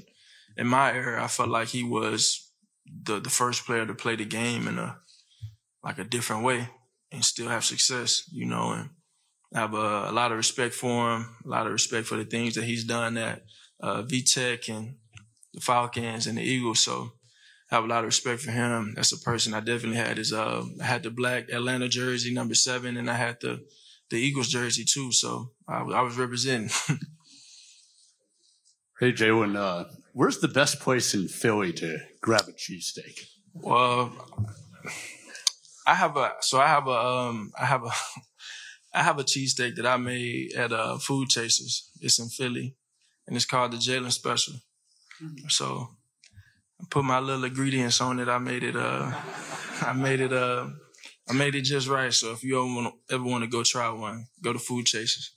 in 0.56 0.66
my 0.66 0.92
era, 0.92 1.22
I 1.22 1.28
felt 1.28 1.48
like 1.48 1.68
he 1.68 1.84
was 1.84 2.50
the 2.84 3.20
the 3.20 3.30
first 3.30 3.64
player 3.64 3.86
to 3.86 3.94
play 3.94 4.16
the 4.16 4.24
game 4.24 4.66
in 4.66 4.78
a 4.78 4.98
like 5.84 5.98
a 5.98 6.04
different 6.04 6.42
way 6.42 6.68
and 7.12 7.24
still 7.24 7.48
have 7.48 7.64
success. 7.64 8.24
You 8.32 8.46
know, 8.46 8.72
and 8.72 8.90
I 9.54 9.60
have 9.60 9.74
a, 9.74 10.10
a, 10.10 10.12
lot 10.12 10.32
of 10.32 10.36
respect 10.36 10.74
for 10.74 11.14
him, 11.14 11.36
a 11.44 11.48
lot 11.48 11.66
of 11.66 11.72
respect 11.72 12.08
for 12.08 12.16
the 12.16 12.24
things 12.24 12.56
that 12.56 12.64
he's 12.64 12.84
done 12.84 13.16
at 13.16 13.42
uh, 13.80 14.02
VTech 14.02 14.68
and 14.68 14.96
the 15.52 15.60
Falcons 15.60 16.26
and 16.26 16.38
the 16.38 16.42
Eagles. 16.42 16.80
So 16.80 17.12
I 17.70 17.76
have 17.76 17.84
a 17.84 17.88
lot 17.88 18.00
of 18.00 18.06
respect 18.06 18.40
for 18.40 18.50
him. 18.50 18.94
That's 18.96 19.12
a 19.12 19.20
person 19.20 19.54
I 19.54 19.60
definitely 19.60 19.98
had. 19.98 20.18
Is 20.18 20.32
uh, 20.32 20.64
I 20.82 20.84
had 20.84 21.04
the 21.04 21.10
black 21.10 21.50
Atlanta 21.50 21.88
jersey, 21.88 22.34
number 22.34 22.56
seven, 22.56 22.96
and 22.96 23.08
I 23.08 23.14
had 23.14 23.40
the 23.40 23.64
the 24.10 24.16
Eagles 24.16 24.48
jersey 24.48 24.84
too. 24.84 25.12
So 25.12 25.52
I, 25.68 25.78
I 25.78 26.00
was 26.02 26.16
representing. 26.16 26.70
hey 29.00 29.12
Jalen, 29.12 29.56
uh, 29.56 29.84
where's 30.12 30.38
the 30.38 30.48
best 30.48 30.80
place 30.80 31.14
in 31.14 31.28
Philly 31.28 31.72
to 31.74 31.98
grab 32.20 32.48
a 32.48 32.52
cheesesteak? 32.52 33.26
Well, 33.54 34.12
I 35.86 35.94
have 35.94 36.16
a 36.16 36.32
so 36.40 36.60
I 36.60 36.68
have 36.68 36.86
a 36.86 36.98
um 36.98 37.52
I 37.58 37.66
have 37.66 37.84
a 37.84 37.90
I 38.94 39.02
have 39.02 39.18
a 39.18 39.24
cheesesteak 39.24 39.76
that 39.76 39.86
I 39.86 39.96
made 39.96 40.52
at 40.54 40.72
uh, 40.72 40.98
Food 40.98 41.28
Chasers. 41.28 41.90
It's 42.00 42.20
in 42.20 42.28
Philly, 42.28 42.76
and 43.26 43.34
it's 43.34 43.44
called 43.44 43.72
the 43.72 43.76
Jalen 43.76 44.12
Special. 44.12 44.54
Mm-hmm. 45.20 45.48
So 45.48 45.88
I 46.80 46.84
put 46.88 47.04
my 47.04 47.18
little 47.18 47.44
ingredients 47.44 48.00
on 48.00 48.20
it. 48.20 48.28
I 48.28 48.38
made 48.38 48.62
it. 48.62 48.76
Uh, 48.76 49.12
I 49.82 49.92
made 49.94 50.20
it. 50.20 50.32
Uh, 50.32 50.68
I 51.28 51.32
made 51.32 51.54
it 51.56 51.62
just 51.62 51.88
right. 51.88 52.12
So 52.12 52.32
if 52.32 52.44
you 52.44 52.56
ever 52.56 52.66
want 52.66 52.94
to, 53.08 53.14
ever 53.14 53.24
want 53.24 53.42
to 53.42 53.50
go 53.50 53.64
try 53.64 53.90
one, 53.90 54.26
go 54.42 54.52
to 54.52 54.58
Food 54.60 54.86
Chasers. 54.86 55.32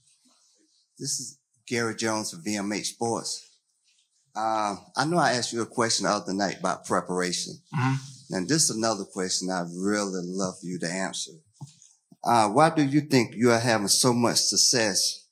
This 1.00 1.20
is 1.20 1.38
Gary 1.68 1.96
Jones 1.96 2.34
of 2.34 2.40
VMH 2.40 2.86
Sports. 2.86 3.48
Uh, 4.36 4.76
I 4.96 5.06
know 5.06 5.18
I 5.18 5.34
asked 5.34 5.54
you 5.54 5.62
a 5.62 5.68
question 5.68 6.06
the 6.06 6.12
other 6.12 6.34
night 6.34 6.60
about 6.60 6.86
preparation. 6.86 7.54
Mm-hmm. 7.76 8.36
And 8.36 8.50
this 8.50 8.64
is 8.64 8.76
another 8.76 9.04
question 9.06 9.52
I'd 9.52 9.68
really 9.78 10.22
love 10.24 10.56
for 10.60 10.66
you 10.66 10.80
to 10.80 10.90
answer. 10.90 11.34
Uh, 12.24 12.50
why 12.50 12.72
do 12.72 12.84
you 12.84 13.02
think 13.02 13.36
you 13.36 13.52
are 13.52 13.60
having 13.60 13.88
so 13.88 14.12
much 14.12 14.38
success 14.38 15.28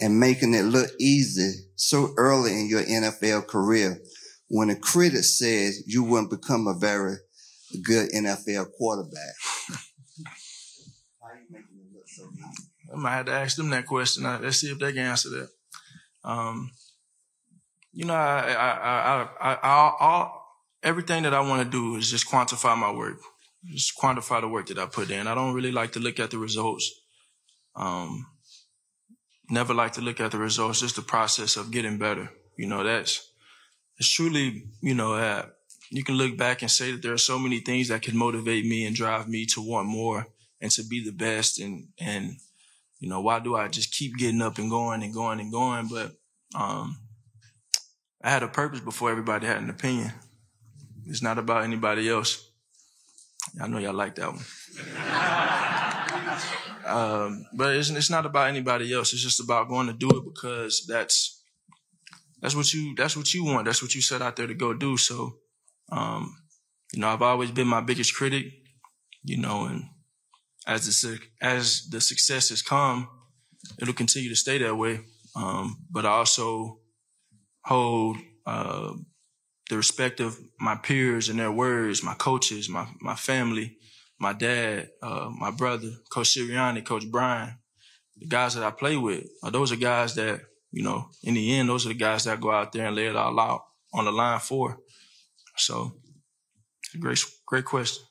and 0.00 0.18
making 0.18 0.54
it 0.54 0.62
look 0.62 0.90
easy 0.98 1.52
so 1.76 2.14
early 2.16 2.52
in 2.52 2.68
your 2.68 2.82
NFL 2.82 3.46
career 3.46 4.00
when 4.48 4.70
a 4.70 4.76
critic 4.76 5.24
says 5.24 5.82
you 5.86 6.02
wouldn't 6.02 6.30
become 6.30 6.66
a 6.66 6.78
very 6.78 7.16
good 7.82 8.10
NFL 8.10 8.72
quarterback? 8.78 9.34
I 12.94 12.96
might 12.96 13.16
have 13.16 13.26
to 13.26 13.32
ask 13.32 13.56
them 13.56 13.70
that 13.70 13.86
question. 13.86 14.24
Uh, 14.24 14.38
Let's 14.40 14.58
see 14.58 14.70
if 14.70 14.78
they 14.78 14.92
can 14.92 15.02
answer 15.02 15.30
that. 15.30 15.48
Um, 16.22 16.70
you 17.92 18.04
know, 18.04 18.14
I, 18.14 18.52
I, 18.52 19.28
I, 19.40 19.56
I, 19.62 20.30
everything 20.82 21.24
that 21.24 21.34
I 21.34 21.40
want 21.40 21.62
to 21.62 21.70
do 21.70 21.96
is 21.96 22.10
just 22.10 22.28
quantify 22.28 22.76
my 22.76 22.92
work, 22.92 23.18
just 23.66 23.92
quantify 24.00 24.40
the 24.40 24.48
work 24.48 24.66
that 24.68 24.78
I 24.78 24.86
put 24.86 25.10
in. 25.10 25.26
I 25.26 25.34
don't 25.34 25.54
really 25.54 25.72
like 25.72 25.92
to 25.92 26.00
look 26.00 26.18
at 26.20 26.30
the 26.30 26.38
results. 26.38 26.90
Um, 27.76 28.26
never 29.50 29.74
like 29.74 29.92
to 29.94 30.00
look 30.00 30.20
at 30.20 30.30
the 30.30 30.38
results, 30.38 30.80
just 30.80 30.96
the 30.96 31.02
process 31.02 31.56
of 31.56 31.70
getting 31.70 31.98
better. 31.98 32.30
You 32.56 32.66
know, 32.66 32.84
that's, 32.84 33.28
it's 33.98 34.10
truly, 34.10 34.64
you 34.80 34.94
know, 34.94 35.14
uh, 35.14 35.46
you 35.90 36.04
can 36.04 36.14
look 36.14 36.36
back 36.36 36.62
and 36.62 36.70
say 36.70 36.92
that 36.92 37.02
there 37.02 37.12
are 37.12 37.18
so 37.18 37.38
many 37.38 37.60
things 37.60 37.88
that 37.88 38.02
can 38.02 38.16
motivate 38.16 38.64
me 38.64 38.86
and 38.86 38.96
drive 38.96 39.28
me 39.28 39.46
to 39.46 39.60
want 39.60 39.88
more 39.88 40.26
and 40.60 40.70
to 40.72 40.84
be 40.84 41.04
the 41.04 41.12
best. 41.12 41.60
And, 41.60 41.88
and, 42.00 42.36
you 42.98 43.08
know, 43.08 43.20
why 43.20 43.40
do 43.40 43.56
I 43.56 43.68
just 43.68 43.92
keep 43.92 44.16
getting 44.16 44.42
up 44.42 44.58
and 44.58 44.70
going 44.70 45.02
and 45.02 45.12
going 45.12 45.40
and 45.40 45.52
going? 45.52 45.88
But, 45.88 46.12
um, 46.54 46.98
I 48.22 48.30
had 48.30 48.42
a 48.42 48.48
purpose 48.48 48.80
before 48.80 49.10
everybody 49.10 49.46
had 49.46 49.58
an 49.58 49.68
opinion. 49.68 50.12
It's 51.06 51.22
not 51.22 51.38
about 51.38 51.64
anybody 51.64 52.08
else. 52.08 52.50
I 53.60 53.68
know 53.68 53.78
y'all 53.78 53.92
like 53.92 54.14
that 54.14 54.32
one. 54.32 54.44
um, 56.86 57.44
but 57.52 57.76
it's, 57.76 57.90
it's 57.90 58.10
not 58.10 58.24
about 58.26 58.48
anybody 58.48 58.92
else. 58.92 59.12
It's 59.12 59.22
just 59.22 59.40
about 59.40 59.68
going 59.68 59.86
to 59.88 59.92
do 59.92 60.08
it 60.08 60.24
because 60.24 60.86
that's 60.88 61.42
that's 62.40 62.54
what 62.56 62.72
you 62.72 62.94
that's 62.94 63.16
what 63.16 63.32
you 63.32 63.44
want. 63.44 63.66
That's 63.66 63.82
what 63.82 63.94
you 63.94 64.00
set 64.00 64.22
out 64.22 64.36
there 64.36 64.46
to 64.46 64.54
go 64.54 64.74
do. 64.74 64.96
So, 64.96 65.36
um, 65.90 66.36
you 66.92 67.00
know, 67.00 67.08
I've 67.08 67.22
always 67.22 67.50
been 67.50 67.66
my 67.66 67.80
biggest 67.80 68.14
critic. 68.14 68.46
You 69.22 69.38
know, 69.38 69.64
and 69.64 69.84
as 70.66 71.00
the 71.00 71.18
as 71.40 71.88
the 71.90 72.00
success 72.00 72.48
has 72.48 72.62
come, 72.62 73.08
it'll 73.80 73.94
continue 73.94 74.28
to 74.28 74.36
stay 74.36 74.58
that 74.58 74.76
way. 74.76 75.00
Um, 75.36 75.78
but 75.90 76.06
I 76.06 76.10
also 76.10 76.80
hold 77.64 78.18
uh, 78.46 78.92
the 79.70 79.76
respect 79.76 80.20
of 80.20 80.38
my 80.60 80.76
peers 80.76 81.28
and 81.28 81.38
their 81.38 81.52
words, 81.52 82.02
my 82.02 82.14
coaches, 82.14 82.68
my 82.68 82.86
my 83.00 83.14
family, 83.14 83.76
my 84.18 84.32
dad, 84.32 84.90
uh, 85.02 85.30
my 85.30 85.50
brother, 85.50 85.90
Coach 86.10 86.36
Sirianni, 86.36 86.84
Coach 86.84 87.10
Brian, 87.10 87.58
the 88.16 88.26
guys 88.26 88.54
that 88.54 88.64
I 88.64 88.70
play 88.70 88.96
with. 88.96 89.24
Uh, 89.42 89.50
those 89.50 89.72
are 89.72 89.76
guys 89.76 90.14
that 90.14 90.40
you 90.70 90.82
know. 90.82 91.08
In 91.22 91.34
the 91.34 91.54
end, 91.54 91.68
those 91.68 91.86
are 91.86 91.90
the 91.90 91.94
guys 91.94 92.24
that 92.24 92.40
go 92.40 92.50
out 92.50 92.72
there 92.72 92.86
and 92.86 92.96
lay 92.96 93.06
it 93.06 93.16
all 93.16 93.38
out 93.38 93.62
on 93.92 94.04
the 94.04 94.12
line 94.12 94.40
for. 94.40 94.78
So, 95.56 95.92
great, 96.98 97.20
great 97.46 97.64
question. 97.64 98.04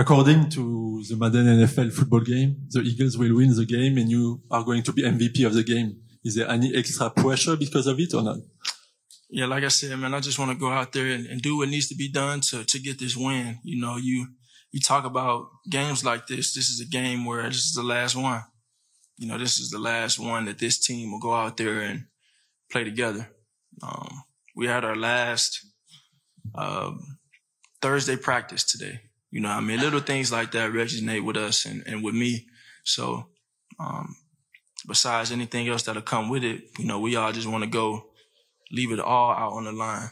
According 0.00 0.48
to 0.50 1.02
the 1.08 1.16
Madden 1.16 1.46
NFL 1.46 1.92
football 1.92 2.20
game, 2.20 2.68
the 2.70 2.82
Eagles 2.82 3.18
will 3.18 3.34
win 3.34 3.52
the 3.52 3.66
game 3.66 3.98
and 3.98 4.08
you 4.08 4.40
are 4.48 4.62
going 4.62 4.84
to 4.84 4.92
be 4.92 5.02
MVP 5.02 5.44
of 5.44 5.54
the 5.54 5.64
game. 5.64 6.00
Is 6.24 6.36
there 6.36 6.48
any 6.48 6.72
extra 6.76 7.10
pressure 7.10 7.56
because 7.56 7.88
of 7.88 7.98
it 7.98 8.14
or 8.14 8.22
not? 8.22 8.38
Yeah, 9.28 9.46
like 9.46 9.64
I 9.64 9.68
said, 9.68 9.98
man, 9.98 10.14
I 10.14 10.20
just 10.20 10.38
want 10.38 10.52
to 10.52 10.56
go 10.56 10.70
out 10.70 10.92
there 10.92 11.06
and, 11.06 11.26
and 11.26 11.42
do 11.42 11.56
what 11.56 11.68
needs 11.68 11.88
to 11.88 11.96
be 11.96 12.08
done 12.10 12.40
to 12.42 12.64
to 12.64 12.78
get 12.78 13.00
this 13.00 13.16
win. 13.16 13.58
You 13.64 13.80
know, 13.80 13.96
you 13.96 14.28
you 14.70 14.80
talk 14.80 15.04
about 15.04 15.48
games 15.68 16.04
like 16.04 16.28
this. 16.28 16.54
This 16.54 16.68
is 16.68 16.80
a 16.80 16.86
game 16.86 17.24
where 17.24 17.42
this 17.42 17.66
is 17.66 17.74
the 17.74 17.82
last 17.82 18.14
one. 18.14 18.42
You 19.16 19.26
know, 19.26 19.36
this 19.36 19.58
is 19.58 19.70
the 19.70 19.80
last 19.80 20.20
one 20.20 20.44
that 20.44 20.60
this 20.60 20.78
team 20.78 21.10
will 21.10 21.18
go 21.18 21.34
out 21.34 21.56
there 21.56 21.80
and 21.80 22.04
play 22.70 22.84
together. 22.84 23.28
Um, 23.82 24.22
we 24.54 24.68
had 24.68 24.84
our 24.84 24.96
last 24.96 25.66
um, 26.54 27.18
Thursday 27.82 28.16
practice 28.16 28.64
today. 28.64 29.00
You 29.30 29.40
know, 29.40 29.48
I 29.50 29.60
mean, 29.60 29.80
little 29.80 30.00
things 30.00 30.32
like 30.32 30.52
that 30.52 30.70
resonate 30.72 31.24
with 31.24 31.36
us 31.36 31.66
and, 31.66 31.82
and 31.86 32.02
with 32.02 32.14
me. 32.14 32.46
So, 32.84 33.26
um, 33.78 34.16
besides 34.86 35.30
anything 35.32 35.68
else 35.68 35.82
that'll 35.82 36.02
come 36.02 36.30
with 36.30 36.44
it, 36.44 36.62
you 36.78 36.86
know, 36.86 36.98
we 36.98 37.16
all 37.16 37.32
just 37.32 37.46
want 37.46 37.62
to 37.64 37.70
go 37.70 38.04
leave 38.72 38.90
it 38.92 39.00
all 39.00 39.30
out 39.32 39.52
on 39.52 39.64
the 39.64 39.72
line, 39.72 40.10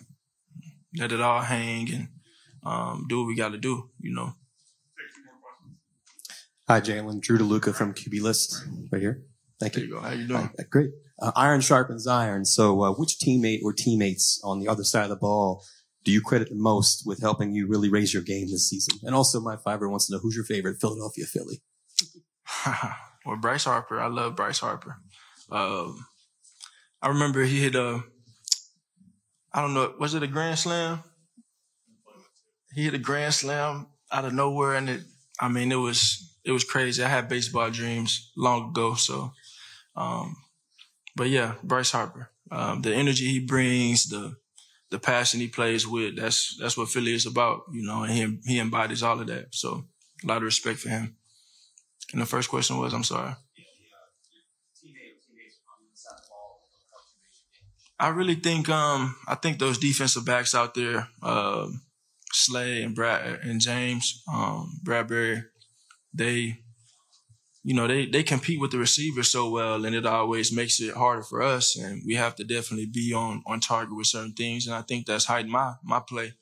let 0.99 1.13
it 1.13 1.21
all 1.21 1.41
hang 1.41 1.93
and 1.93 2.09
um, 2.65 3.07
do 3.09 3.21
what 3.21 3.27
we 3.29 3.37
got 3.37 3.51
to 3.51 3.59
do, 3.59 3.91
you 4.01 4.15
know. 4.15 4.35
Hi, 6.69 6.81
Jalen. 6.81 7.21
Drew 7.21 7.39
DeLuca 7.39 7.75
from 7.75 7.95
QB 7.95 8.21
List, 8.23 8.65
right 8.91 9.01
here. 9.01 9.23
Thank 9.61 9.75
There 9.75 9.85
you. 9.85 9.89
you 9.91 9.95
go. 9.95 10.01
How 10.01 10.11
you 10.11 10.27
doing? 10.27 10.51
Hi, 10.59 10.65
great. 10.69 10.91
Uh, 11.23 11.33
iron 11.37 11.61
sharpens 11.61 12.07
iron. 12.07 12.45
So, 12.45 12.83
uh, 12.83 12.91
which 12.93 13.19
teammate 13.19 13.61
or 13.63 13.73
teammates 13.73 14.41
on 14.45 14.59
the 14.59 14.69
other 14.69 14.85
side 14.85 15.05
of 15.05 15.11
the 15.11 15.17
ball 15.17 15.65
do 16.07 16.13
you 16.13 16.21
credit 16.21 16.49
the 16.49 16.55
most 16.55 17.05
with 17.05 17.21
helping 17.21 17.53
you 17.53 17.67
really 17.67 17.91
raise 17.91 18.15
your 18.15 18.23
game 18.23 18.47
this 18.49 18.71
season? 18.71 19.01
And 19.03 19.13
also, 19.13 19.41
my 19.41 19.57
fiver 19.57 19.89
wants 19.89 20.07
to 20.07 20.13
know 20.13 20.21
who's 20.21 20.37
your 20.37 20.45
favorite 20.45 20.81
Philadelphia 20.81 21.27
Philly. 21.27 21.63
well, 23.27 23.37
Bryce 23.41 23.65
Harper, 23.65 24.01
I 24.01 24.07
love 24.07 24.37
Bryce 24.37 24.61
Harper. 24.61 24.99
Um, 25.51 26.07
I 27.03 27.09
remember 27.09 27.43
he 27.43 27.61
hit 27.61 27.75
a, 27.75 28.05
I 29.53 29.61
don't 29.61 29.75
know, 29.75 29.95
was 29.99 30.15
it 30.15 30.23
a 30.23 30.29
grand 30.29 30.61
slam? 30.61 31.03
He 32.73 32.85
hit 32.85 32.95
a 32.95 32.99
grand 32.99 33.35
slam 33.35 33.89
out 34.13 34.25
of 34.25 34.33
nowhere, 34.33 34.77
and 34.77 34.89
it, 34.89 35.01
I 35.41 35.49
mean, 35.49 35.73
it 35.73 35.77
was 35.77 36.39
it 36.45 36.53
was 36.53 36.63
crazy. 36.63 37.03
I 37.03 37.09
had 37.09 37.29
baseball 37.29 37.69
dreams 37.71 38.31
long 38.37 38.71
ago, 38.71 38.95
so, 38.95 39.33
um, 39.97 40.37
but 41.17 41.31
yeah, 41.31 41.55
Bryce 41.65 41.91
Harper, 41.91 42.31
um, 42.53 42.83
the 42.83 42.95
energy 42.95 43.27
he 43.27 43.41
brings, 43.41 44.07
the 44.07 44.37
the 44.91 44.99
passion 44.99 45.41
he 45.41 45.49
plays 45.49 45.87
with, 45.87 46.17
that's 46.17 46.57
that's 46.61 46.77
what 46.77 46.89
Philly 46.89 47.15
is 47.15 47.27
about, 47.27 47.63
you 47.73 47.83
know, 47.83 48.05
and 48.05 48.13
he 48.13 48.39
he 48.47 48.59
embodies 48.59 49.03
all 49.03 49.21
of 49.21 49.27
that. 49.27 49.55
So, 49.55 49.85
a 50.23 50.27
lot 50.27 50.39
of 50.39 50.45
respect 50.45 50.79
for 50.79 50.89
him. 50.89 51.17
And 52.13 52.23
the 52.23 52.27
first 52.27 52.49
question 52.49 52.79
was, 52.79 52.95
I'm 52.95 53.05
sorry. 53.05 53.35
I 57.99 58.09
really 58.09 58.35
think 58.35 58.69
um 58.69 59.17
I 59.27 59.35
think 59.35 59.59
those 59.59 59.79
defensive 59.79 60.25
backs 60.25 60.55
out 60.55 60.75
there, 60.75 61.09
um, 61.23 61.83
Slay 62.33 62.83
and 62.83 62.95
Brad 62.95 63.41
and 63.43 63.61
James, 63.61 64.23
um, 64.33 64.81
Bradberry, 64.85 65.45
they 66.13 66.59
you 67.67 67.75
know, 67.75 67.89
they 67.89 68.07
they 68.07 68.23
compete 68.23 68.61
with 68.61 68.71
the 68.71 68.79
receivers 68.79 69.29
so 69.29 69.51
well 69.51 69.85
and 69.85 69.93
it 69.93 70.07
always 70.07 70.53
makes 70.53 70.81
it 70.81 70.95
harder 70.95 71.23
for 71.23 71.43
us 71.43 71.77
and 71.77 72.01
we 72.07 72.15
have 72.15 72.37
to 72.37 72.45
definitely 72.45 72.87
be 72.87 73.13
on 73.13 73.43
on 73.45 73.59
target 73.59 73.97
with 73.97 74.07
certain 74.07 74.35
things 74.35 74.69
and 74.69 74.77
I 74.77 74.83
think 74.83 75.05
that's 75.05 75.25
hiding 75.25 75.51
my 75.51 75.75
my 75.83 75.99
play. 75.99 76.35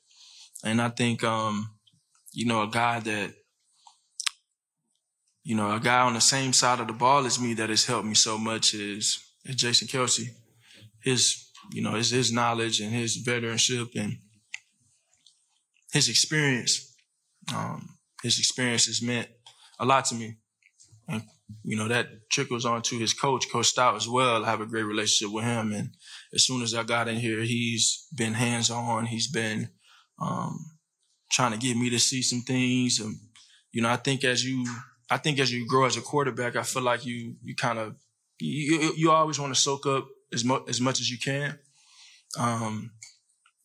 And 0.63 0.79
I 0.79 0.89
think 0.89 1.23
um, 1.23 1.71
you 2.31 2.45
know, 2.45 2.61
a 2.61 2.67
guy 2.67 2.99
that 2.99 3.33
you 5.43 5.55
know, 5.55 5.71
a 5.71 5.79
guy 5.79 6.01
on 6.01 6.13
the 6.13 6.21
same 6.21 6.53
side 6.53 6.79
of 6.79 6.85
the 6.85 6.93
ball 6.93 7.25
as 7.25 7.39
me 7.39 7.55
that 7.55 7.69
has 7.71 7.85
helped 7.85 8.07
me 8.07 8.13
so 8.13 8.37
much 8.37 8.75
is, 8.75 9.19
is 9.45 9.55
Jason 9.55 9.87
Kelce. 9.87 10.27
His, 11.01 11.49
you 11.71 11.81
know, 11.81 11.93
his, 11.93 12.11
his 12.11 12.31
knowledge 12.31 12.81
and 12.81 12.91
his 12.91 13.23
veteranship 13.23 13.95
and 13.95 14.17
his 15.91 16.07
experience. 16.07 16.95
Um, 17.51 17.97
his 18.21 18.37
experience 18.37 18.85
has 18.85 19.01
meant 19.01 19.27
a 19.79 19.85
lot 19.85 20.05
to 20.05 20.15
me. 20.15 20.37
And, 21.07 21.23
you 21.63 21.77
know, 21.77 21.87
that 21.87 22.29
trickles 22.31 22.65
on 22.65 22.81
to 22.83 22.97
his 22.97 23.13
coach, 23.13 23.51
Coach 23.51 23.67
Stout 23.67 23.95
as 23.95 24.07
well. 24.07 24.43
I 24.43 24.49
have 24.49 24.61
a 24.61 24.65
great 24.65 24.83
relationship 24.83 25.33
with 25.33 25.43
him. 25.43 25.71
And 25.71 25.89
as 26.33 26.45
soon 26.45 26.61
as 26.61 26.73
I 26.73 26.83
got 26.83 27.07
in 27.07 27.17
here, 27.17 27.41
he's 27.41 28.07
been 28.15 28.33
hands 28.33 28.69
on. 28.69 29.05
He's 29.05 29.29
been, 29.31 29.69
um, 30.19 30.71
trying 31.31 31.51
to 31.51 31.57
get 31.57 31.77
me 31.77 31.89
to 31.89 31.99
see 31.99 32.21
some 32.21 32.41
things. 32.41 32.99
And, 32.99 33.17
you 33.71 33.81
know, 33.81 33.89
I 33.89 33.97
think 33.97 34.23
as 34.23 34.45
you, 34.45 34.65
I 35.09 35.17
think 35.17 35.39
as 35.39 35.51
you 35.53 35.67
grow 35.67 35.85
as 35.85 35.97
a 35.97 36.01
quarterback, 36.01 36.55
I 36.55 36.63
feel 36.63 36.81
like 36.81 37.05
you 37.05 37.35
you 37.43 37.55
kind 37.55 37.77
of 37.77 37.95
you 38.39 38.93
you 38.95 39.11
always 39.11 39.39
want 39.39 39.53
to 39.53 39.59
soak 39.59 39.85
up 39.85 40.07
as 40.33 40.43
much 40.43 40.63
as 40.67 40.81
much 40.81 40.99
as 40.99 41.09
you 41.09 41.17
can. 41.17 41.59
Um, 42.39 42.91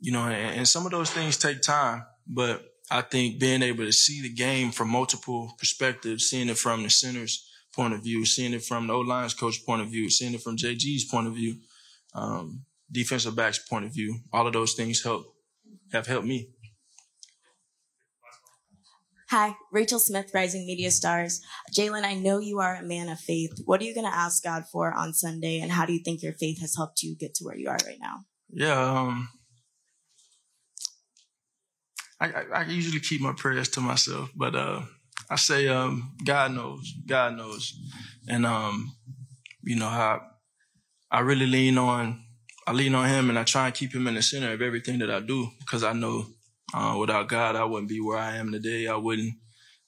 you 0.01 0.13
know, 0.13 0.25
and, 0.27 0.59
and 0.59 0.69
some 0.69 0.85
of 0.85 0.93
those 0.93 1.11
things 1.11 1.37
take 1.37 1.63
time, 1.63 2.05
but 2.27 2.70
I 2.91 3.03
think 3.03 3.39
being 3.39 3.63
able 3.63 3.85
to 3.85 3.93
see 3.93 4.21
the 4.21 4.33
game 4.33 4.73
from 4.73 4.89
multiple 4.89 5.55
perspectives, 5.59 6.29
seeing 6.29 6.49
it 6.49 6.59
from 6.59 6.83
the 6.83 6.91
center's 6.91 7.47
point 7.73 7.95
of 7.95 8.03
view, 8.03 8.27
seeing 8.27 8.53
it 8.53 8.65
from 8.65 8.89
the 8.89 8.95
O 8.95 9.01
line's 9.01 9.35
coach 9.35 9.65
point 9.65 9.83
of 9.83 9.89
view, 9.89 10.11
seeing 10.11 10.35
it 10.35 10.43
from 10.43 10.57
JG's 10.57 11.05
point 11.05 11.29
of 11.29 11.35
view, 11.35 11.57
um, 12.15 12.65
defensive 12.91 13.37
back's 13.37 13.59
point 13.59 13.85
of 13.85 13.95
view, 13.95 14.19
all 14.33 14.47
of 14.47 14.53
those 14.53 14.75
things 14.75 15.05
help 15.05 15.25
have 15.93 16.07
helped 16.07 16.27
me. 16.27 16.49
Hi, 19.31 19.55
Rachel 19.71 20.01
Smith, 20.01 20.33
Rising 20.35 20.67
Media 20.67 20.91
Stars. 20.91 21.41
Jalen, 21.73 22.03
I 22.03 22.15
know 22.15 22.41
you 22.41 22.59
are 22.59 22.75
a 22.75 22.83
man 22.83 23.09
of 23.09 23.21
faith. 23.21 23.53
What 23.65 23.81
are 23.81 23.85
you 23.85 23.95
going 23.95 24.11
to 24.11 24.17
ask 24.17 24.43
God 24.43 24.65
for 24.73 24.93
on 24.93 25.15
Sunday, 25.15 25.61
and 25.61 25.71
how 25.71 25.87
do 25.87 25.93
you 25.93 26.01
think 26.01 26.21
your 26.21 26.33
faith 26.33 26.61
has 26.61 26.75
helped 26.75 27.05
you 27.05 27.15
get 27.15 27.35
to 27.37 27.45
where 27.45 27.57
you 27.57 27.69
are 27.69 27.79
right 27.87 27.99
now? 28.01 28.25
Yeah, 28.53 28.73
um, 28.73 29.29
I, 32.21 32.27
I, 32.27 32.45
I 32.55 32.63
usually 32.65 33.01
keep 33.01 33.21
my 33.21 33.33
prayers 33.33 33.69
to 33.71 33.81
myself, 33.81 34.31
but 34.37 34.55
uh, 34.55 34.83
I 35.31 35.37
say 35.37 35.69
um, 35.69 36.15
God 36.25 36.53
knows, 36.53 36.93
God 37.07 37.37
knows, 37.37 37.73
and 38.29 38.45
um, 38.45 38.95
you 39.63 39.77
know 39.77 39.89
how 39.89 40.23
I 41.11 41.21
really 41.21 41.47
lean 41.47 41.79
on 41.79 42.25
I 42.67 42.73
lean 42.73 42.95
on 42.95 43.09
Him, 43.09 43.31
and 43.31 43.39
I 43.39 43.45
try 43.45 43.67
and 43.67 43.75
keep 43.75 43.95
Him 43.95 44.07
in 44.07 44.15
the 44.15 44.23
center 44.23 44.53
of 44.53 44.63
everything 44.63 44.99
that 45.01 45.11
I 45.11 45.21
do 45.21 45.49
because 45.61 45.83
I 45.83 45.93
know 45.93 46.27
uh, 46.75 46.97
without 47.01 47.29
God, 47.29 47.57
I 47.57 47.65
wouldn't 47.65 47.89
be 47.89 48.01
where 48.01 48.19
I 48.19 48.37
am 48.37 48.53
today. 48.53 48.87
I 48.87 48.97
wouldn't, 48.97 49.35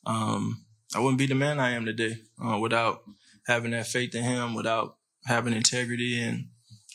um, 0.06 0.64
I 0.94 0.98
wouldn't 0.98 1.18
be 1.18 1.26
the 1.26 1.34
man 1.34 1.60
I 1.60 1.70
am 1.70 1.84
today 1.84 2.16
uh, 2.44 2.58
without 2.58 3.02
having 3.46 3.70
that 3.72 3.86
faith 3.86 4.14
in 4.14 4.24
Him, 4.24 4.54
without 4.54 4.96
having 5.26 5.52
integrity 5.52 6.20
and 6.20 6.48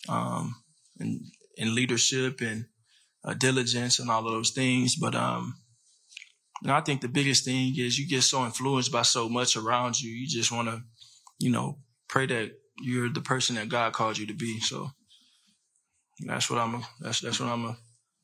um, 0.10 0.56
and, 1.00 1.22
and 1.58 1.74
leadership 1.74 2.42
and 2.42 2.66
uh, 3.28 3.34
diligence 3.34 4.00
and 4.00 4.10
all 4.10 4.26
of 4.26 4.32
those 4.32 4.52
things. 4.52 4.96
But 4.96 5.14
um, 5.14 5.56
you 6.62 6.70
know, 6.70 6.76
I 6.76 6.82
think 6.82 7.02
the 7.02 7.08
biggest 7.08 7.46
thing 7.46 7.74
is 7.78 8.00
you 8.00 8.08
get 8.08 8.24
so 8.24 8.46
influenced 8.46 8.92
by 8.92 9.04
so 9.04 9.30
much 9.30 9.56
around 9.56 10.02
you. 10.02 10.10
You 10.10 10.28
just 10.28 10.52
want 10.52 10.70
to, 10.70 10.82
you 11.40 11.52
know, 11.52 11.78
pray 12.08 12.26
that 12.26 12.52
you're 12.82 13.10
the 13.10 13.22
person 13.22 13.56
that 13.56 13.70
God 13.70 13.94
called 13.94 14.18
you 14.18 14.26
to 14.28 14.34
be. 14.34 14.60
So 14.62 14.90
that's 16.26 16.50
what 16.50 16.60
I'm. 16.60 16.84
That's 17.02 17.20
that's 17.20 17.40
what 17.40 17.50
I'm 17.50 17.64
gonna 17.64 17.78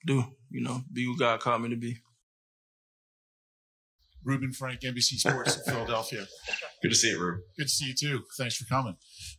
do 0.08 0.26
you 0.54 0.62
know, 0.62 0.84
be 0.94 1.04
who 1.04 1.18
God 1.18 1.40
called 1.40 1.64
me 1.64 1.70
to 1.70 1.76
be. 1.76 1.98
Reuben 4.24 4.54
Frank, 4.54 4.82
NBC 4.82 5.18
Sports 5.18 5.58
in 5.58 5.74
Philadelphia. 5.74 6.26
Good 6.82 6.90
to 6.90 6.96
see 6.96 7.10
you, 7.10 7.20
Reuben. 7.20 7.42
Good 7.58 7.64
to 7.64 7.70
see 7.70 7.86
you 7.88 7.94
too. 8.00 8.24
Thanks 8.38 8.56
for 8.56 8.66
coming. 8.66 8.96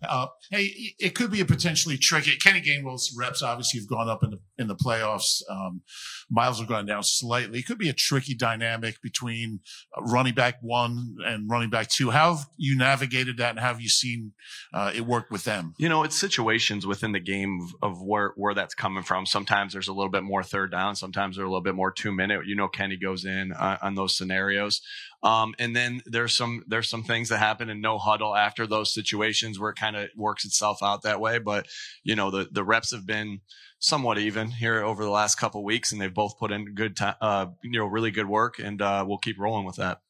Uh, 0.06 0.26
hey, 0.50 0.75
it 0.99 1.14
could 1.14 1.30
be 1.30 1.40
a 1.40 1.47
potentially 1.47 1.97
tricky. 1.97 2.37
Kenny 2.37 2.61
Gainwell's 2.61 3.14
reps 3.16 3.42
obviously 3.42 3.80
have 3.80 3.88
gone 3.88 4.11
up 4.11 4.23
in 4.23 4.30
the 4.30 4.40
in 4.58 4.68
the 4.68 4.76
playoffs. 4.76 5.42
Um, 5.49 5.82
Miles 6.30 6.58
have 6.58 6.68
gone 6.68 6.87
down 6.87 7.02
slightly. 7.02 7.58
It 7.58 7.66
could 7.66 7.78
be 7.78 7.88
a 7.88 7.94
tricky 7.94 8.34
dynamic 8.34 9.00
between 9.02 9.61
uh, 9.96 10.02
running 10.02 10.34
back 10.34 10.56
one 10.62 11.16
and 11.25 11.49
running 11.50 11.70
back 11.70 11.88
two. 11.88 12.11
How 12.11 12.34
have 12.34 12.46
you 12.56 12.76
navigated 12.76 13.38
that, 13.38 13.50
and 13.50 13.61
have 13.61 13.80
you 13.80 13.88
seen 13.88 14.32
uh, 14.73 14.92
it 14.94 15.02
work 15.02 15.30
with 15.30 15.44
them? 15.44 15.75
You 15.78 15.88
know, 15.88 16.02
it's 16.02 16.16
situations 16.16 16.87
within 16.87 17.12
the 17.12 17.20
game 17.20 17.61
of, 17.82 17.92
of 17.92 18.02
where 18.02 18.32
where 18.37 18.54
that's 18.54 18.75
coming 18.75 19.02
from. 19.02 19.26
Sometimes 19.26 19.73
there's 19.73 19.88
a 19.88 19.92
little 19.92 20.11
bit 20.11 20.23
more 20.23 20.42
third 20.42 20.70
down. 20.70 20.96
Sometimes 20.96 21.37
there's 21.37 21.46
a 21.46 21.49
little 21.49 21.62
bit 21.62 21.75
more 21.75 21.90
two 21.90 22.12
minute. 22.12 22.46
You 22.46 22.56
know, 22.56 22.68
Kenny 22.68 22.96
goes 22.96 23.25
in 23.25 23.52
uh, 23.52 23.78
on 23.82 23.94
those 23.94 24.16
scenarios. 24.16 24.80
Um, 25.25 25.54
and 25.59 25.75
then 25.75 26.02
there's 26.04 26.37
some 26.37 26.64
there's 26.66 26.88
some 26.88 27.02
things 27.02 27.31
that 27.31 27.38
happen 27.38 27.71
in 27.71 27.81
no 27.81 27.97
huddle 27.99 28.37
after 28.37 28.66
those 28.66 28.93
situations 28.93 29.59
where 29.59 29.71
it 29.71 29.76
kind 29.76 29.97
of 29.97 30.11
works 30.14 30.45
itself 30.45 30.83
out 30.83 31.02
that 31.02 31.19
way. 31.19 31.38
But 31.38 31.66
you 32.02 32.14
know 32.14 32.31
the 32.31 32.47
the 32.52 32.62
reps 32.62 32.93
have 32.93 33.07
been 33.07 33.40
somewhat 33.78 34.19
even 34.19 34.50
here 34.50 34.83
over 34.83 35.02
the 35.02 35.11
last 35.11 35.37
couple 35.37 35.64
weeks, 35.64 35.93
and 35.93 36.00
they've 36.00 36.12
both 36.12 36.38
put 36.38 36.52
in 36.52 36.75
good 36.75 36.97
time, 36.97 37.14
uh, 37.21 37.47
you 37.62 37.78
know, 37.78 37.87
really 37.87 38.11
good 38.11 38.28
work, 38.28 38.59
and 38.59 38.81
uh, 38.83 39.04
we'll 39.07 39.19
keep 39.19 39.38
rolling 39.38 39.64
with 39.64 39.76
that. 39.76 40.00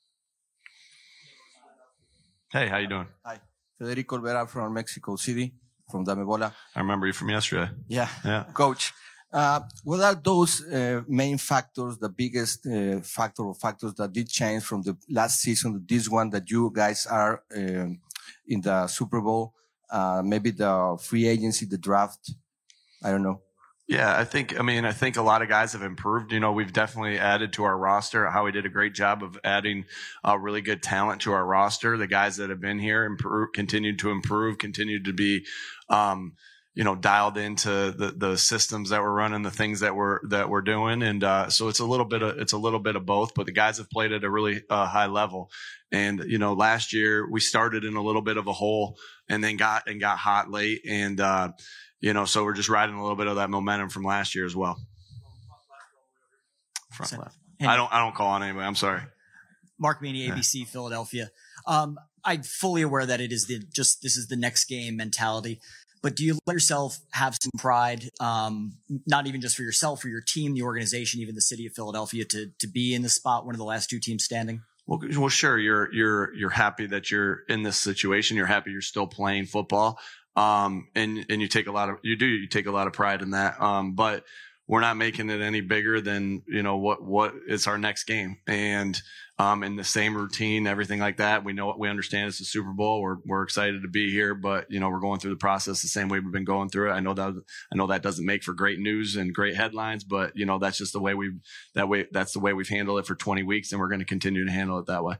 Hey, 2.52 2.68
how 2.68 2.78
you 2.78 2.88
doing? 2.88 3.08
Hi, 3.24 3.38
Federico 3.78 4.18
Olvera 4.18 4.48
from 4.48 4.74
Mexico 4.74 5.16
City, 5.16 5.54
from 5.90 6.04
Damebola. 6.04 6.52
I 6.74 6.80
remember 6.80 7.06
you 7.06 7.12
from 7.12 7.30
yesterday. 7.30 7.70
Yeah, 7.88 8.08
yeah, 8.24 8.44
coach. 8.52 8.92
Uh, 9.34 9.60
what 9.82 10.00
are 10.00 10.14
those 10.14 10.64
uh, 10.68 11.02
main 11.08 11.36
factors, 11.36 11.98
the 11.98 12.08
biggest 12.08 12.64
uh, 12.68 13.00
factor 13.00 13.42
or 13.42 13.54
factors 13.54 13.92
that 13.94 14.12
did 14.12 14.28
change 14.28 14.62
from 14.62 14.80
the 14.82 14.96
last 15.10 15.40
season 15.40 15.72
to 15.72 15.82
this 15.84 16.08
one 16.08 16.30
that 16.30 16.48
you 16.48 16.70
guys 16.72 17.04
are 17.06 17.42
um, 17.56 17.98
in 18.46 18.60
the 18.60 18.86
Super 18.86 19.20
Bowl? 19.20 19.52
Uh, 19.90 20.22
maybe 20.24 20.52
the 20.52 20.96
free 21.02 21.26
agency, 21.26 21.66
the 21.66 21.76
draft. 21.76 22.30
I 23.02 23.10
don't 23.10 23.24
know. 23.24 23.40
Yeah, 23.88 24.16
I 24.16 24.24
think, 24.24 24.58
I 24.58 24.62
mean, 24.62 24.84
I 24.84 24.92
think 24.92 25.16
a 25.16 25.22
lot 25.22 25.42
of 25.42 25.48
guys 25.48 25.72
have 25.72 25.82
improved. 25.82 26.32
You 26.32 26.38
know, 26.38 26.52
we've 26.52 26.72
definitely 26.72 27.18
added 27.18 27.52
to 27.54 27.64
our 27.64 27.76
roster. 27.76 28.30
Howie 28.30 28.52
did 28.52 28.64
a 28.64 28.70
great 28.70 28.94
job 28.94 29.22
of 29.24 29.36
adding 29.42 29.84
uh, 30.26 30.38
really 30.38 30.62
good 30.62 30.82
talent 30.82 31.22
to 31.22 31.32
our 31.32 31.44
roster. 31.44 31.98
The 31.98 32.06
guys 32.06 32.36
that 32.36 32.50
have 32.50 32.60
been 32.60 32.78
here 32.78 33.04
improve, 33.04 33.48
continued 33.52 33.98
to 33.98 34.10
improve, 34.10 34.58
continued 34.58 35.04
to 35.06 35.12
be, 35.12 35.44
um, 35.90 36.34
you 36.74 36.82
know, 36.82 36.96
dialed 36.96 37.38
into 37.38 37.68
the, 37.68 38.12
the 38.16 38.36
systems 38.36 38.90
that 38.90 39.00
we're 39.00 39.12
running, 39.12 39.42
the 39.42 39.50
things 39.50 39.80
that 39.80 39.94
we're, 39.94 40.26
that 40.28 40.48
we're 40.48 40.60
doing. 40.60 41.02
And, 41.02 41.22
uh, 41.22 41.48
so 41.48 41.68
it's 41.68 41.78
a 41.78 41.84
little 41.84 42.04
bit 42.04 42.22
of, 42.22 42.38
it's 42.38 42.52
a 42.52 42.58
little 42.58 42.80
bit 42.80 42.96
of 42.96 43.06
both, 43.06 43.34
but 43.34 43.46
the 43.46 43.52
guys 43.52 43.78
have 43.78 43.88
played 43.90 44.12
at 44.12 44.24
a 44.24 44.30
really 44.30 44.62
uh, 44.68 44.86
high 44.86 45.06
level. 45.06 45.50
And, 45.92 46.24
you 46.26 46.38
know, 46.38 46.54
last 46.54 46.92
year 46.92 47.30
we 47.30 47.38
started 47.38 47.84
in 47.84 47.94
a 47.94 48.02
little 48.02 48.22
bit 48.22 48.36
of 48.36 48.48
a 48.48 48.52
hole 48.52 48.98
and 49.28 49.42
then 49.42 49.56
got, 49.56 49.88
and 49.88 50.00
got 50.00 50.18
hot 50.18 50.50
late. 50.50 50.80
And, 50.88 51.20
uh, 51.20 51.52
you 52.00 52.12
know, 52.12 52.24
so 52.24 52.42
we're 52.42 52.54
just 52.54 52.68
riding 52.68 52.96
a 52.96 53.00
little 53.00 53.16
bit 53.16 53.28
of 53.28 53.36
that 53.36 53.50
momentum 53.50 53.88
from 53.88 54.02
last 54.02 54.34
year 54.34 54.44
as 54.44 54.56
well. 54.56 54.76
Front 56.92 57.18
left. 57.18 57.36
I 57.60 57.76
don't, 57.76 57.92
I 57.92 58.00
don't 58.00 58.14
call 58.16 58.28
on 58.28 58.42
anybody. 58.42 58.66
I'm 58.66 58.74
sorry. 58.74 59.02
Mark 59.78 60.02
Meany, 60.02 60.28
ABC, 60.28 60.66
Philadelphia. 60.66 61.30
Um, 61.66 61.98
I'm 62.24 62.42
fully 62.42 62.82
aware 62.82 63.06
that 63.06 63.20
it 63.20 63.32
is 63.32 63.46
the 63.46 63.60
just 63.74 64.02
this 64.02 64.16
is 64.16 64.28
the 64.28 64.36
next 64.36 64.64
game 64.64 64.96
mentality 64.96 65.60
but 66.04 66.14
do 66.16 66.22
you 66.22 66.38
let 66.46 66.52
yourself 66.52 66.98
have 67.12 67.34
some 67.40 67.50
pride, 67.56 68.10
um, 68.20 68.76
not 69.06 69.26
even 69.26 69.40
just 69.40 69.56
for 69.56 69.62
yourself, 69.62 70.02
for 70.02 70.08
your 70.08 70.20
team, 70.20 70.52
the 70.52 70.62
organization, 70.62 71.22
even 71.22 71.34
the 71.34 71.40
city 71.40 71.64
of 71.64 71.72
Philadelphia, 71.72 72.26
to 72.26 72.50
to 72.58 72.66
be 72.66 72.94
in 72.94 73.00
the 73.00 73.08
spot, 73.08 73.46
one 73.46 73.54
of 73.54 73.58
the 73.58 73.64
last 73.64 73.88
two 73.88 73.98
teams 73.98 74.22
standing? 74.22 74.60
Well, 74.86 75.00
well, 75.16 75.30
sure. 75.30 75.58
You're 75.58 75.90
you're 75.94 76.34
you're 76.34 76.50
happy 76.50 76.84
that 76.88 77.10
you're 77.10 77.40
in 77.48 77.62
this 77.62 77.78
situation. 77.80 78.36
You're 78.36 78.44
happy 78.44 78.70
you're 78.70 78.82
still 78.82 79.06
playing 79.06 79.46
football, 79.46 79.98
um, 80.36 80.88
and 80.94 81.24
and 81.30 81.40
you 81.40 81.48
take 81.48 81.68
a 81.68 81.72
lot 81.72 81.88
of 81.88 81.96
you 82.02 82.16
do 82.16 82.26
you 82.26 82.48
take 82.48 82.66
a 82.66 82.70
lot 82.70 82.86
of 82.86 82.92
pride 82.92 83.22
in 83.22 83.30
that. 83.30 83.58
Um, 83.58 83.94
but 83.94 84.24
we're 84.66 84.80
not 84.80 84.96
making 84.96 85.28
it 85.28 85.42
any 85.42 85.60
bigger 85.60 86.00
than 86.00 86.42
you 86.48 86.62
know 86.62 86.76
what 86.76 87.02
what 87.02 87.34
is 87.46 87.66
our 87.66 87.76
next 87.76 88.04
game, 88.04 88.38
and 88.46 89.00
um, 89.38 89.62
in 89.62 89.76
the 89.76 89.84
same 89.84 90.16
routine, 90.16 90.66
everything 90.66 91.00
like 91.00 91.18
that. 91.18 91.44
We 91.44 91.52
know 91.52 91.66
what 91.66 91.78
we 91.78 91.88
understand 91.88 92.28
it's 92.28 92.38
the 92.38 92.44
Super 92.44 92.72
Bowl. 92.72 93.02
We're 93.02 93.16
we're 93.26 93.42
excited 93.42 93.82
to 93.82 93.88
be 93.88 94.10
here, 94.10 94.34
but 94.34 94.70
you 94.70 94.80
know 94.80 94.88
we're 94.88 95.00
going 95.00 95.20
through 95.20 95.32
the 95.32 95.36
process 95.36 95.82
the 95.82 95.88
same 95.88 96.08
way 96.08 96.18
we've 96.18 96.32
been 96.32 96.44
going 96.44 96.70
through 96.70 96.90
it. 96.90 96.94
I 96.94 97.00
know 97.00 97.12
that 97.12 97.42
I 97.72 97.76
know 97.76 97.88
that 97.88 98.02
doesn't 98.02 98.24
make 98.24 98.42
for 98.42 98.54
great 98.54 98.78
news 98.78 99.16
and 99.16 99.34
great 99.34 99.56
headlines, 99.56 100.02
but 100.02 100.32
you 100.34 100.46
know 100.46 100.58
that's 100.58 100.78
just 100.78 100.94
the 100.94 101.00
way 101.00 101.14
we 101.14 101.32
that 101.74 101.88
way 101.88 102.06
that's 102.10 102.32
the 102.32 102.40
way 102.40 102.54
we've 102.54 102.68
handled 102.68 103.00
it 103.00 103.06
for 103.06 103.14
20 103.14 103.42
weeks, 103.42 103.70
and 103.70 103.80
we're 103.80 103.88
going 103.88 104.00
to 104.00 104.06
continue 104.06 104.46
to 104.46 104.52
handle 104.52 104.78
it 104.78 104.86
that 104.86 105.04
way. 105.04 105.16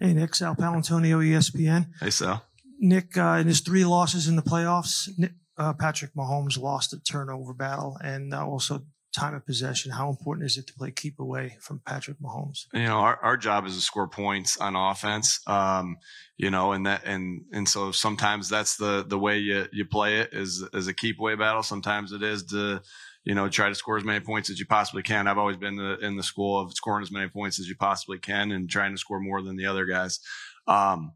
Hey 0.00 0.14
Nick, 0.14 0.34
Sal 0.34 0.54
Paolantonio 0.54 1.22
ESPN. 1.22 1.88
Hey 2.00 2.10
Sal. 2.10 2.44
Nick, 2.80 3.16
uh, 3.16 3.38
in 3.40 3.46
his 3.46 3.60
three 3.60 3.84
losses 3.84 4.28
in 4.28 4.36
the 4.36 4.42
playoffs, 4.42 5.08
Nick, 5.16 5.32
uh, 5.56 5.72
Patrick 5.72 6.14
Mahomes 6.14 6.58
lost 6.58 6.92
a 6.92 7.00
turnover 7.00 7.54
battle 7.54 7.96
and 8.02 8.34
uh, 8.34 8.46
also 8.46 8.82
time 9.14 9.34
of 9.34 9.46
possession? 9.46 9.92
How 9.92 10.10
important 10.10 10.46
is 10.46 10.58
it 10.58 10.66
to 10.66 10.74
play 10.74 10.90
keep 10.90 11.18
away 11.18 11.56
from 11.60 11.80
Patrick 11.86 12.18
Mahomes? 12.18 12.66
You 12.72 12.82
know, 12.82 12.98
our, 12.98 13.18
our 13.22 13.36
job 13.36 13.66
is 13.66 13.76
to 13.76 13.80
score 13.80 14.08
points 14.08 14.56
on 14.56 14.76
offense. 14.76 15.40
Um, 15.46 15.96
you 16.36 16.50
know, 16.50 16.72
and 16.72 16.86
that 16.86 17.04
and 17.04 17.42
and 17.52 17.68
so 17.68 17.92
sometimes 17.92 18.48
that's 18.48 18.76
the 18.76 19.04
the 19.06 19.18
way 19.18 19.38
you 19.38 19.66
you 19.72 19.84
play 19.84 20.18
it 20.18 20.32
is 20.32 20.64
is 20.74 20.88
a 20.88 20.94
keep 20.94 21.18
away 21.20 21.36
battle. 21.36 21.62
Sometimes 21.62 22.12
it 22.12 22.22
is 22.22 22.44
to 22.46 22.82
you 23.24 23.34
know 23.34 23.48
try 23.48 23.68
to 23.68 23.74
score 23.74 23.96
as 23.96 24.04
many 24.04 24.20
points 24.20 24.50
as 24.50 24.58
you 24.58 24.66
possibly 24.66 25.02
can. 25.02 25.28
I've 25.28 25.38
always 25.38 25.56
been 25.56 25.76
the, 25.76 25.98
in 25.98 26.16
the 26.16 26.22
school 26.22 26.60
of 26.60 26.72
scoring 26.72 27.02
as 27.02 27.12
many 27.12 27.28
points 27.28 27.60
as 27.60 27.68
you 27.68 27.76
possibly 27.76 28.18
can 28.18 28.52
and 28.52 28.68
trying 28.68 28.92
to 28.92 28.98
score 28.98 29.20
more 29.20 29.42
than 29.42 29.56
the 29.56 29.66
other 29.66 29.86
guys. 29.86 30.18
Um, 30.66 31.12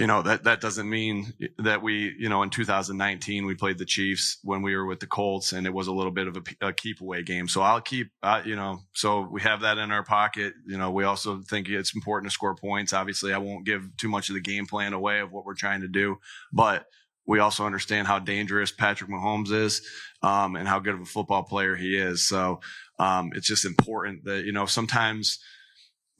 you 0.00 0.06
know 0.06 0.22
that 0.22 0.44
that 0.44 0.62
doesn't 0.62 0.88
mean 0.88 1.34
that 1.58 1.82
we 1.82 2.14
you 2.18 2.30
know 2.30 2.42
in 2.42 2.48
2019 2.48 3.44
we 3.44 3.54
played 3.54 3.76
the 3.76 3.84
Chiefs 3.84 4.38
when 4.42 4.62
we 4.62 4.74
were 4.74 4.86
with 4.86 4.98
the 4.98 5.06
Colts 5.06 5.52
and 5.52 5.66
it 5.66 5.74
was 5.74 5.88
a 5.88 5.92
little 5.92 6.10
bit 6.10 6.26
of 6.26 6.38
a, 6.38 6.68
a 6.68 6.72
keep 6.72 7.02
away 7.02 7.22
game. 7.22 7.46
So 7.46 7.60
I'll 7.60 7.82
keep 7.82 8.10
uh, 8.22 8.40
you 8.44 8.56
know 8.56 8.80
so 8.94 9.28
we 9.30 9.42
have 9.42 9.60
that 9.60 9.76
in 9.76 9.92
our 9.92 10.02
pocket. 10.02 10.54
You 10.66 10.78
know 10.78 10.90
we 10.90 11.04
also 11.04 11.42
think 11.42 11.68
it's 11.68 11.94
important 11.94 12.30
to 12.30 12.34
score 12.34 12.54
points. 12.54 12.94
Obviously 12.94 13.34
I 13.34 13.38
won't 13.38 13.66
give 13.66 13.94
too 13.98 14.08
much 14.08 14.30
of 14.30 14.34
the 14.34 14.40
game 14.40 14.66
plan 14.66 14.94
away 14.94 15.20
of 15.20 15.32
what 15.32 15.44
we're 15.44 15.54
trying 15.54 15.82
to 15.82 15.88
do, 15.88 16.16
but 16.50 16.86
we 17.26 17.38
also 17.38 17.66
understand 17.66 18.08
how 18.08 18.18
dangerous 18.18 18.72
Patrick 18.72 19.10
Mahomes 19.10 19.52
is 19.52 19.86
um, 20.22 20.56
and 20.56 20.66
how 20.66 20.78
good 20.78 20.94
of 20.94 21.02
a 21.02 21.04
football 21.04 21.42
player 21.42 21.76
he 21.76 21.94
is. 21.94 22.26
So 22.26 22.60
um, 22.98 23.32
it's 23.34 23.46
just 23.46 23.66
important 23.66 24.24
that 24.24 24.46
you 24.46 24.52
know 24.52 24.64
sometimes 24.64 25.40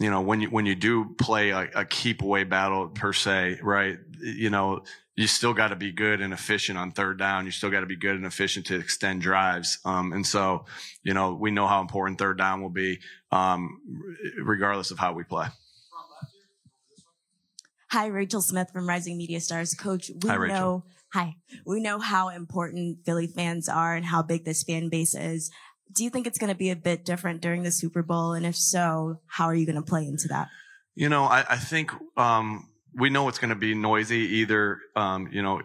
you 0.01 0.11
know, 0.11 0.23
when 0.23 0.41
you, 0.41 0.49
when 0.49 0.65
you 0.65 0.75
do 0.75 1.15
play 1.19 1.51
a, 1.51 1.69
a 1.75 1.85
keep 1.85 2.23
away 2.23 2.45
battle 2.45 2.89
per 2.89 3.13
se, 3.13 3.59
right? 3.63 3.99
You 4.19 4.49
know, 4.49 4.83
you 5.15 5.27
still 5.27 5.53
got 5.53 5.69
to 5.69 5.77
be 5.77 5.93
good 5.93 6.23
and 6.23 6.33
efficient 6.33 6.79
on 6.79 6.91
third 6.93 7.19
down. 7.19 7.45
You 7.45 7.53
still 7.53 7.71
got 7.71 7.81
to 7.81 7.87
be 7.87 7.97
good 7.97 8.17
and 8.17 8.25
efficient 8.25 8.67
to 8.67 8.77
extend 8.77 9.21
drives. 9.21 9.79
Um, 9.85 10.15
and 10.15 10.27
so, 10.27 10.65
you 11.03 11.13
know, 11.13 11.35
we 11.35 11.51
know 11.51 11.67
how 11.67 11.83
important 11.83 12.19
third 12.19 12.39
down 12.39 12.63
will 12.63 12.71
be, 12.71 13.01
um, 13.31 13.79
regardless 14.43 14.91
of 14.91 14.99
how 14.99 15.13
we 15.13 15.23
play. 15.23 15.49
Hi, 17.91 18.07
Rachel 18.07 18.41
Smith 18.41 18.71
from 18.73 18.89
Rising 18.89 19.19
Media 19.19 19.41
Stars. 19.41 19.75
Coach, 19.75 20.11
we 20.23 20.31
Hi, 20.31 20.37
Rachel. 20.37 20.57
know, 20.57 20.85
hi, 21.13 21.35
we 21.67 21.81
know 21.81 21.99
how 21.99 22.29
important 22.29 23.05
Philly 23.05 23.27
fans 23.27 23.69
are 23.69 23.95
and 23.97 24.07
how 24.07 24.23
big 24.23 24.47
this 24.47 24.63
fan 24.63 24.89
base 24.89 25.15
is 25.15 25.51
Do 25.93 26.05
you 26.05 26.11
think 26.11 26.27
it's 26.27 26.39
going 26.39 26.53
to 26.53 26.57
be 26.57 26.71
a 26.71 26.77
bit 26.77 27.05
different 27.05 27.41
during 27.41 27.63
the 27.63 27.73
Super 27.73 28.03
Bowl? 28.03 28.33
And 28.33 28.47
if 28.47 28.57
so, 28.57 29.21
how 29.27 29.47
are 29.47 29.55
you 29.55 29.67
going 29.67 29.77
to 29.77 29.83
play 29.83 30.05
into 30.05 30.29
that? 30.29 30.49
You 30.95 31.09
know, 31.09 31.25
I, 31.25 31.45
I 31.49 31.57
think 31.57 31.93
um, 32.17 32.69
we 32.95 33.11
know 33.11 33.29
it's 33.29 33.39
going 33.39 33.51
to 33.51 33.57
be 33.57 33.75
noisy. 33.75 34.19
Either 34.19 34.79
um, 34.97 35.29
you 35.33 35.43
know, 35.43 35.63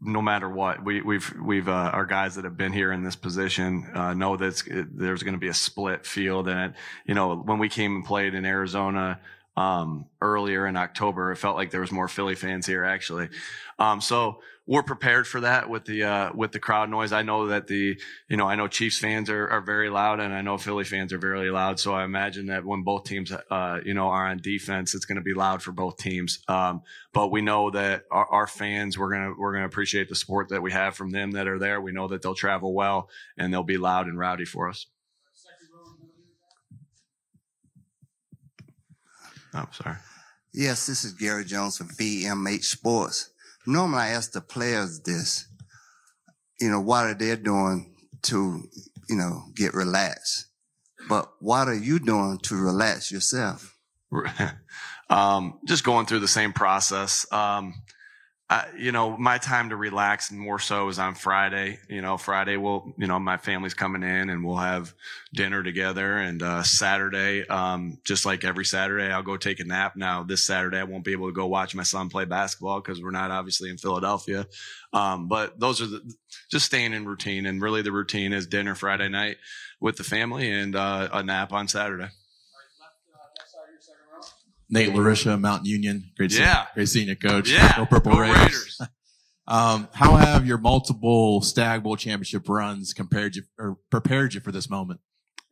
no 0.00 0.22
matter 0.22 0.48
what, 0.48 0.84
we, 0.84 1.02
we've 1.02 1.32
we've 1.40 1.68
uh, 1.68 1.90
our 1.92 2.06
guys 2.06 2.34
that 2.36 2.44
have 2.44 2.56
been 2.56 2.72
here 2.72 2.92
in 2.92 3.04
this 3.04 3.16
position 3.16 3.90
uh, 3.94 4.14
know 4.14 4.36
that 4.36 4.66
it, 4.66 4.98
there's 4.98 5.22
going 5.22 5.34
to 5.34 5.40
be 5.40 5.48
a 5.48 5.54
split 5.54 6.06
field, 6.06 6.48
and 6.48 6.58
it, 6.58 6.78
you 7.04 7.14
know, 7.14 7.36
when 7.36 7.58
we 7.58 7.68
came 7.68 7.96
and 7.96 8.04
played 8.04 8.34
in 8.34 8.44
Arizona 8.44 9.20
um, 9.56 10.06
earlier 10.20 10.66
in 10.66 10.76
October, 10.76 11.32
it 11.32 11.36
felt 11.36 11.56
like 11.56 11.70
there 11.70 11.80
was 11.80 11.92
more 11.92 12.08
Philly 12.08 12.34
fans 12.34 12.66
here 12.66 12.84
actually. 12.84 13.28
Um, 13.78 14.00
so 14.00 14.40
we're 14.70 14.84
prepared 14.84 15.26
for 15.26 15.40
that 15.40 15.68
with 15.68 15.84
the 15.84 16.04
uh, 16.04 16.30
with 16.32 16.52
the 16.52 16.60
crowd 16.60 16.90
noise. 16.90 17.12
I 17.12 17.22
know 17.22 17.48
that 17.48 17.66
the 17.66 18.00
you 18.28 18.36
know 18.36 18.46
I 18.46 18.54
know 18.54 18.68
Chiefs 18.68 19.00
fans 19.00 19.28
are, 19.28 19.48
are 19.48 19.60
very 19.60 19.90
loud, 19.90 20.20
and 20.20 20.32
I 20.32 20.42
know 20.42 20.58
Philly 20.58 20.84
fans 20.84 21.12
are 21.12 21.18
very 21.18 21.50
loud. 21.50 21.80
So 21.80 21.92
I 21.92 22.04
imagine 22.04 22.46
that 22.46 22.64
when 22.64 22.84
both 22.84 23.02
teams 23.02 23.32
uh, 23.32 23.80
you 23.84 23.94
know 23.94 24.06
are 24.06 24.28
on 24.28 24.38
defense, 24.38 24.94
it's 24.94 25.06
going 25.06 25.16
to 25.16 25.22
be 25.22 25.34
loud 25.34 25.60
for 25.60 25.72
both 25.72 25.96
teams. 25.96 26.38
Um, 26.46 26.82
but 27.12 27.32
we 27.32 27.40
know 27.40 27.70
that 27.70 28.04
our, 28.12 28.26
our, 28.26 28.46
fans 28.46 28.96
we're 28.96 29.10
gonna 29.10 29.32
we're 29.36 29.54
gonna 29.54 29.66
appreciate 29.66 30.08
the 30.08 30.14
support 30.14 30.50
that 30.50 30.62
we 30.62 30.70
have 30.70 30.94
from 30.94 31.10
them 31.10 31.32
that 31.32 31.48
are 31.48 31.58
there. 31.58 31.80
We 31.80 31.90
know 31.90 32.06
that 32.06 32.22
they'll 32.22 32.34
travel 32.36 32.72
well 32.72 33.08
and 33.36 33.52
they'll 33.52 33.64
be 33.64 33.76
loud 33.76 34.06
and 34.06 34.16
rowdy 34.16 34.44
for 34.44 34.68
us. 34.68 34.86
Oh, 39.54 39.66
sorry. 39.72 39.96
Yes, 40.52 40.86
this 40.86 41.04
is 41.04 41.12
Gary 41.12 41.44
Jones 41.44 41.76
from 41.76 41.88
BMH 41.88 42.64
Sports. 42.64 43.30
Normally 43.66 44.02
I 44.02 44.08
ask 44.10 44.32
the 44.32 44.40
players 44.40 45.00
this, 45.00 45.46
you 46.60 46.70
know, 46.70 46.80
what 46.80 47.06
are 47.06 47.14
they 47.14 47.34
doing 47.36 47.94
to, 48.22 48.62
you 49.08 49.16
know, 49.16 49.44
get 49.54 49.74
relaxed? 49.74 50.46
But 51.08 51.30
what 51.40 51.68
are 51.68 51.74
you 51.74 51.98
doing 51.98 52.38
to 52.44 52.56
relax 52.56 53.10
yourself? 53.10 53.76
um, 55.10 55.58
just 55.66 55.84
going 55.84 56.06
through 56.06 56.20
the 56.20 56.28
same 56.28 56.52
process. 56.52 57.30
Um, 57.32 57.74
You 58.76 58.90
know, 58.90 59.16
my 59.16 59.38
time 59.38 59.68
to 59.68 59.76
relax 59.76 60.32
more 60.32 60.58
so 60.58 60.88
is 60.88 60.98
on 60.98 61.14
Friday. 61.14 61.78
You 61.88 62.02
know, 62.02 62.16
Friday 62.16 62.56
we'll, 62.56 62.92
you 62.98 63.06
know, 63.06 63.18
my 63.20 63.36
family's 63.36 63.74
coming 63.74 64.02
in 64.02 64.28
and 64.28 64.44
we'll 64.44 64.56
have 64.56 64.92
dinner 65.32 65.62
together. 65.62 66.16
And 66.16 66.42
uh, 66.42 66.64
Saturday, 66.64 67.46
um, 67.46 67.98
just 68.04 68.26
like 68.26 68.42
every 68.44 68.64
Saturday, 68.64 69.12
I'll 69.12 69.22
go 69.22 69.36
take 69.36 69.60
a 69.60 69.64
nap. 69.64 69.94
Now 69.94 70.24
this 70.24 70.42
Saturday, 70.42 70.78
I 70.78 70.84
won't 70.84 71.04
be 71.04 71.12
able 71.12 71.28
to 71.28 71.32
go 71.32 71.46
watch 71.46 71.76
my 71.76 71.84
son 71.84 72.08
play 72.08 72.24
basketball 72.24 72.80
because 72.80 73.00
we're 73.00 73.12
not 73.12 73.30
obviously 73.30 73.70
in 73.70 73.78
Philadelphia. 73.78 74.48
Um, 74.92 75.28
but 75.28 75.60
those 75.60 75.80
are 75.80 75.86
the, 75.86 76.14
just 76.50 76.66
staying 76.66 76.92
in 76.92 77.06
routine. 77.06 77.46
And 77.46 77.62
really, 77.62 77.82
the 77.82 77.92
routine 77.92 78.32
is 78.32 78.48
dinner 78.48 78.74
Friday 78.74 79.08
night 79.08 79.36
with 79.80 79.96
the 79.96 80.04
family 80.04 80.50
and 80.50 80.74
uh, 80.74 81.08
a 81.12 81.22
nap 81.22 81.52
on 81.52 81.68
Saturday. 81.68 82.08
Nate 84.70 84.90
Larisha, 84.90 85.38
Mount 85.38 85.66
Union. 85.66 86.10
Great, 86.16 86.32
yeah. 86.32 86.38
seeing, 86.38 86.66
great 86.74 86.88
seeing 86.88 87.08
you, 87.08 87.16
coach. 87.16 87.50
Yeah. 87.50 87.76
Go 87.76 87.86
Purple 87.86 88.12
Go 88.12 88.20
Raiders. 88.20 88.38
Raiders. 88.38 88.80
um, 89.46 89.88
how 89.92 90.16
have 90.16 90.46
your 90.46 90.58
multiple 90.58 91.42
Stagg 91.42 91.82
Bowl 91.82 91.96
championship 91.96 92.48
runs 92.48 92.92
compared 92.92 93.36
you 93.36 93.42
or 93.58 93.76
prepared 93.90 94.34
you 94.34 94.40
for 94.40 94.52
this 94.52 94.70
moment? 94.70 95.00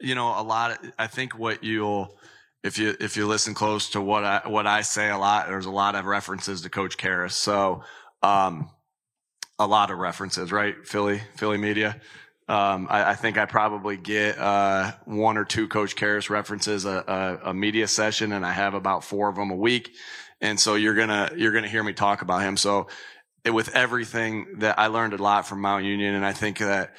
You 0.01 0.15
know, 0.15 0.29
a 0.29 0.43
lot. 0.43 0.71
Of, 0.71 0.93
I 0.99 1.09
think 1.09 1.37
what 1.37 1.65
you'll, 1.65 2.17
if 2.63 2.79
you 2.79 2.95
if 3.01 3.17
you 3.17 3.27
listen 3.27 3.55
close 3.55 3.91
to 3.91 4.01
what 4.01 4.25
I 4.25 4.43
what 4.47 4.67
I 4.67 4.83
say 4.83 5.11
a 5.11 5.19
lot, 5.19 5.49
there's 5.49 5.67
a 5.67 5.71
lot 5.71 5.97
of 5.97 6.05
references 6.05 6.63
to 6.63 6.71
Coach 6.71 6.97
Kehres. 6.97 7.33
So, 7.33 7.83
um, 8.23 8.71
a 9.59 9.67
lot 9.67 9.91
of 9.91 9.99
references, 9.99 10.53
right? 10.53 10.77
Philly, 10.87 11.21
Philly 11.37 11.59
media. 11.59 12.01
Um, 12.49 12.87
I, 12.89 13.11
I, 13.11 13.15
think 13.15 13.37
I 13.37 13.45
probably 13.45 13.99
get 13.99 14.39
uh, 14.39 14.93
one 15.05 15.37
or 15.37 15.45
two 15.45 15.69
Coach 15.69 15.97
Kehres 15.97 16.31
references 16.31 16.87
a, 16.87 17.39
a, 17.45 17.51
a, 17.51 17.55
media 17.55 17.87
session, 17.87 18.33
and 18.33 18.45
I 18.45 18.53
have 18.53 18.73
about 18.73 19.05
four 19.05 19.29
of 19.29 19.37
them 19.37 19.51
a 19.51 19.55
week. 19.55 19.95
And 20.41 20.59
so 20.59 20.75
you're 20.75 20.95
gonna 20.95 21.31
you're 21.37 21.53
gonna 21.53 21.69
hear 21.69 21.85
me 21.85 21.93
talk 21.93 22.23
about 22.23 22.41
him. 22.41 22.57
So 22.57 22.87
it, 23.45 23.51
with 23.51 23.75
everything 23.75 24.47
that 24.59 24.79
I 24.79 24.87
learned 24.87 25.13
a 25.13 25.23
lot 25.23 25.47
from 25.47 25.61
Mount 25.61 25.85
Union, 25.85 26.15
and 26.15 26.25
I 26.25 26.33
think 26.33 26.59
that 26.59 26.95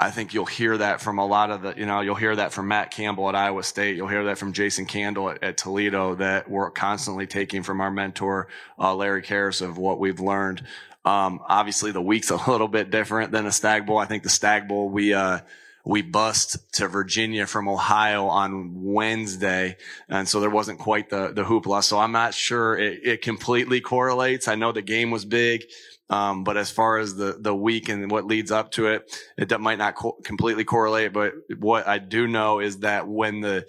I 0.00 0.10
think 0.10 0.32
you'll 0.32 0.46
hear 0.46 0.76
that 0.78 1.00
from 1.00 1.18
a 1.18 1.26
lot 1.26 1.50
of 1.50 1.62
the 1.62 1.74
you 1.76 1.86
know 1.86 2.00
you'll 2.00 2.14
hear 2.14 2.34
that 2.34 2.52
from 2.52 2.68
Matt 2.68 2.90
Campbell 2.90 3.28
at 3.28 3.34
Iowa 3.34 3.62
State. 3.62 3.96
You'll 3.96 4.08
hear 4.08 4.24
that 4.24 4.38
from 4.38 4.52
Jason 4.52 4.86
Candle 4.86 5.30
at, 5.30 5.42
at 5.42 5.56
Toledo. 5.56 6.14
That 6.14 6.50
we're 6.50 6.70
constantly 6.70 7.26
taking 7.26 7.62
from 7.62 7.80
our 7.80 7.90
mentor 7.90 8.48
uh, 8.78 8.94
Larry 8.94 9.22
Kehres 9.22 9.60
of 9.60 9.76
what 9.78 9.98
we've 9.98 10.20
learned. 10.20 10.64
Um, 11.08 11.40
obviously 11.46 11.90
the 11.92 12.02
week's 12.02 12.30
a 12.30 12.50
little 12.50 12.68
bit 12.68 12.90
different 12.90 13.32
than 13.32 13.46
a 13.46 13.52
Stagg 13.52 13.86
bowl. 13.86 13.96
I 13.96 14.04
think 14.04 14.22
the 14.22 14.28
Stagg 14.28 14.68
bowl, 14.68 14.90
we, 14.90 15.14
uh, 15.14 15.38
we 15.86 16.02
bust 16.02 16.58
to 16.74 16.86
Virginia 16.86 17.46
from 17.46 17.66
Ohio 17.66 18.26
on 18.26 18.82
Wednesday. 18.84 19.78
And 20.10 20.28
so 20.28 20.40
there 20.40 20.50
wasn't 20.50 20.80
quite 20.80 21.08
the, 21.08 21.32
the 21.32 21.44
hoopla. 21.44 21.82
So 21.82 21.98
I'm 21.98 22.12
not 22.12 22.34
sure 22.34 22.76
it, 22.76 23.00
it 23.04 23.22
completely 23.22 23.80
correlates. 23.80 24.48
I 24.48 24.54
know 24.54 24.72
the 24.72 24.82
game 24.82 25.10
was 25.10 25.24
big. 25.24 25.64
Um, 26.10 26.44
but 26.44 26.58
as 26.58 26.70
far 26.70 26.98
as 26.98 27.16
the, 27.16 27.38
the 27.38 27.54
week 27.54 27.88
and 27.88 28.10
what 28.10 28.26
leads 28.26 28.50
up 28.50 28.70
to 28.72 28.88
it, 28.88 29.10
it 29.38 29.60
might 29.60 29.78
not 29.78 29.94
co- 29.94 30.18
completely 30.24 30.64
correlate. 30.64 31.14
But 31.14 31.32
what 31.58 31.88
I 31.88 31.98
do 31.98 32.26
know 32.26 32.60
is 32.60 32.80
that 32.80 33.08
when 33.08 33.40
the, 33.40 33.66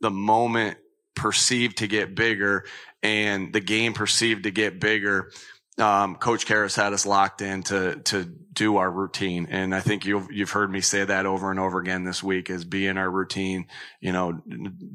the 0.00 0.10
moment 0.10 0.78
perceived 1.16 1.78
to 1.78 1.88
get 1.88 2.14
bigger 2.14 2.64
and 3.02 3.52
the 3.52 3.60
game 3.60 3.92
perceived 3.92 4.44
to 4.44 4.50
get 4.52 4.80
bigger, 4.80 5.30
um, 5.78 6.16
Coach 6.16 6.46
Kehres 6.46 6.74
had 6.74 6.92
us 6.92 7.04
locked 7.04 7.42
in 7.42 7.62
to 7.64 7.96
to 8.04 8.24
do 8.24 8.78
our 8.78 8.90
routine, 8.90 9.46
and 9.50 9.74
I 9.74 9.80
think 9.80 10.06
you've 10.06 10.32
you've 10.32 10.50
heard 10.50 10.70
me 10.70 10.80
say 10.80 11.04
that 11.04 11.26
over 11.26 11.50
and 11.50 11.60
over 11.60 11.78
again 11.78 12.04
this 12.04 12.22
week 12.22 12.48
is 12.48 12.64
be 12.64 12.86
in 12.86 12.96
our 12.96 13.10
routine. 13.10 13.66
You 14.00 14.12
know, 14.12 14.40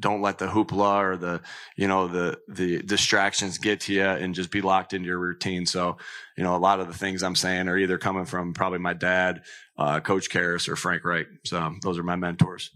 don't 0.00 0.22
let 0.22 0.38
the 0.38 0.48
hoopla 0.48 1.00
or 1.02 1.16
the 1.16 1.40
you 1.76 1.86
know 1.86 2.08
the 2.08 2.40
the 2.48 2.82
distractions 2.82 3.58
get 3.58 3.82
to 3.82 3.92
you, 3.92 4.02
and 4.02 4.34
just 4.34 4.50
be 4.50 4.60
locked 4.60 4.92
into 4.92 5.06
your 5.06 5.18
routine. 5.18 5.66
So, 5.66 5.98
you 6.36 6.42
know, 6.42 6.56
a 6.56 6.58
lot 6.58 6.80
of 6.80 6.88
the 6.88 6.94
things 6.94 7.22
I'm 7.22 7.36
saying 7.36 7.68
are 7.68 7.78
either 7.78 7.98
coming 7.98 8.24
from 8.24 8.52
probably 8.52 8.80
my 8.80 8.94
dad, 8.94 9.42
uh, 9.78 10.00
Coach 10.00 10.30
Kehres, 10.30 10.68
or 10.68 10.74
Frank 10.74 11.04
Wright. 11.04 11.26
So 11.44 11.76
those 11.82 11.98
are 11.98 12.02
my 12.02 12.16
mentors. 12.16 12.70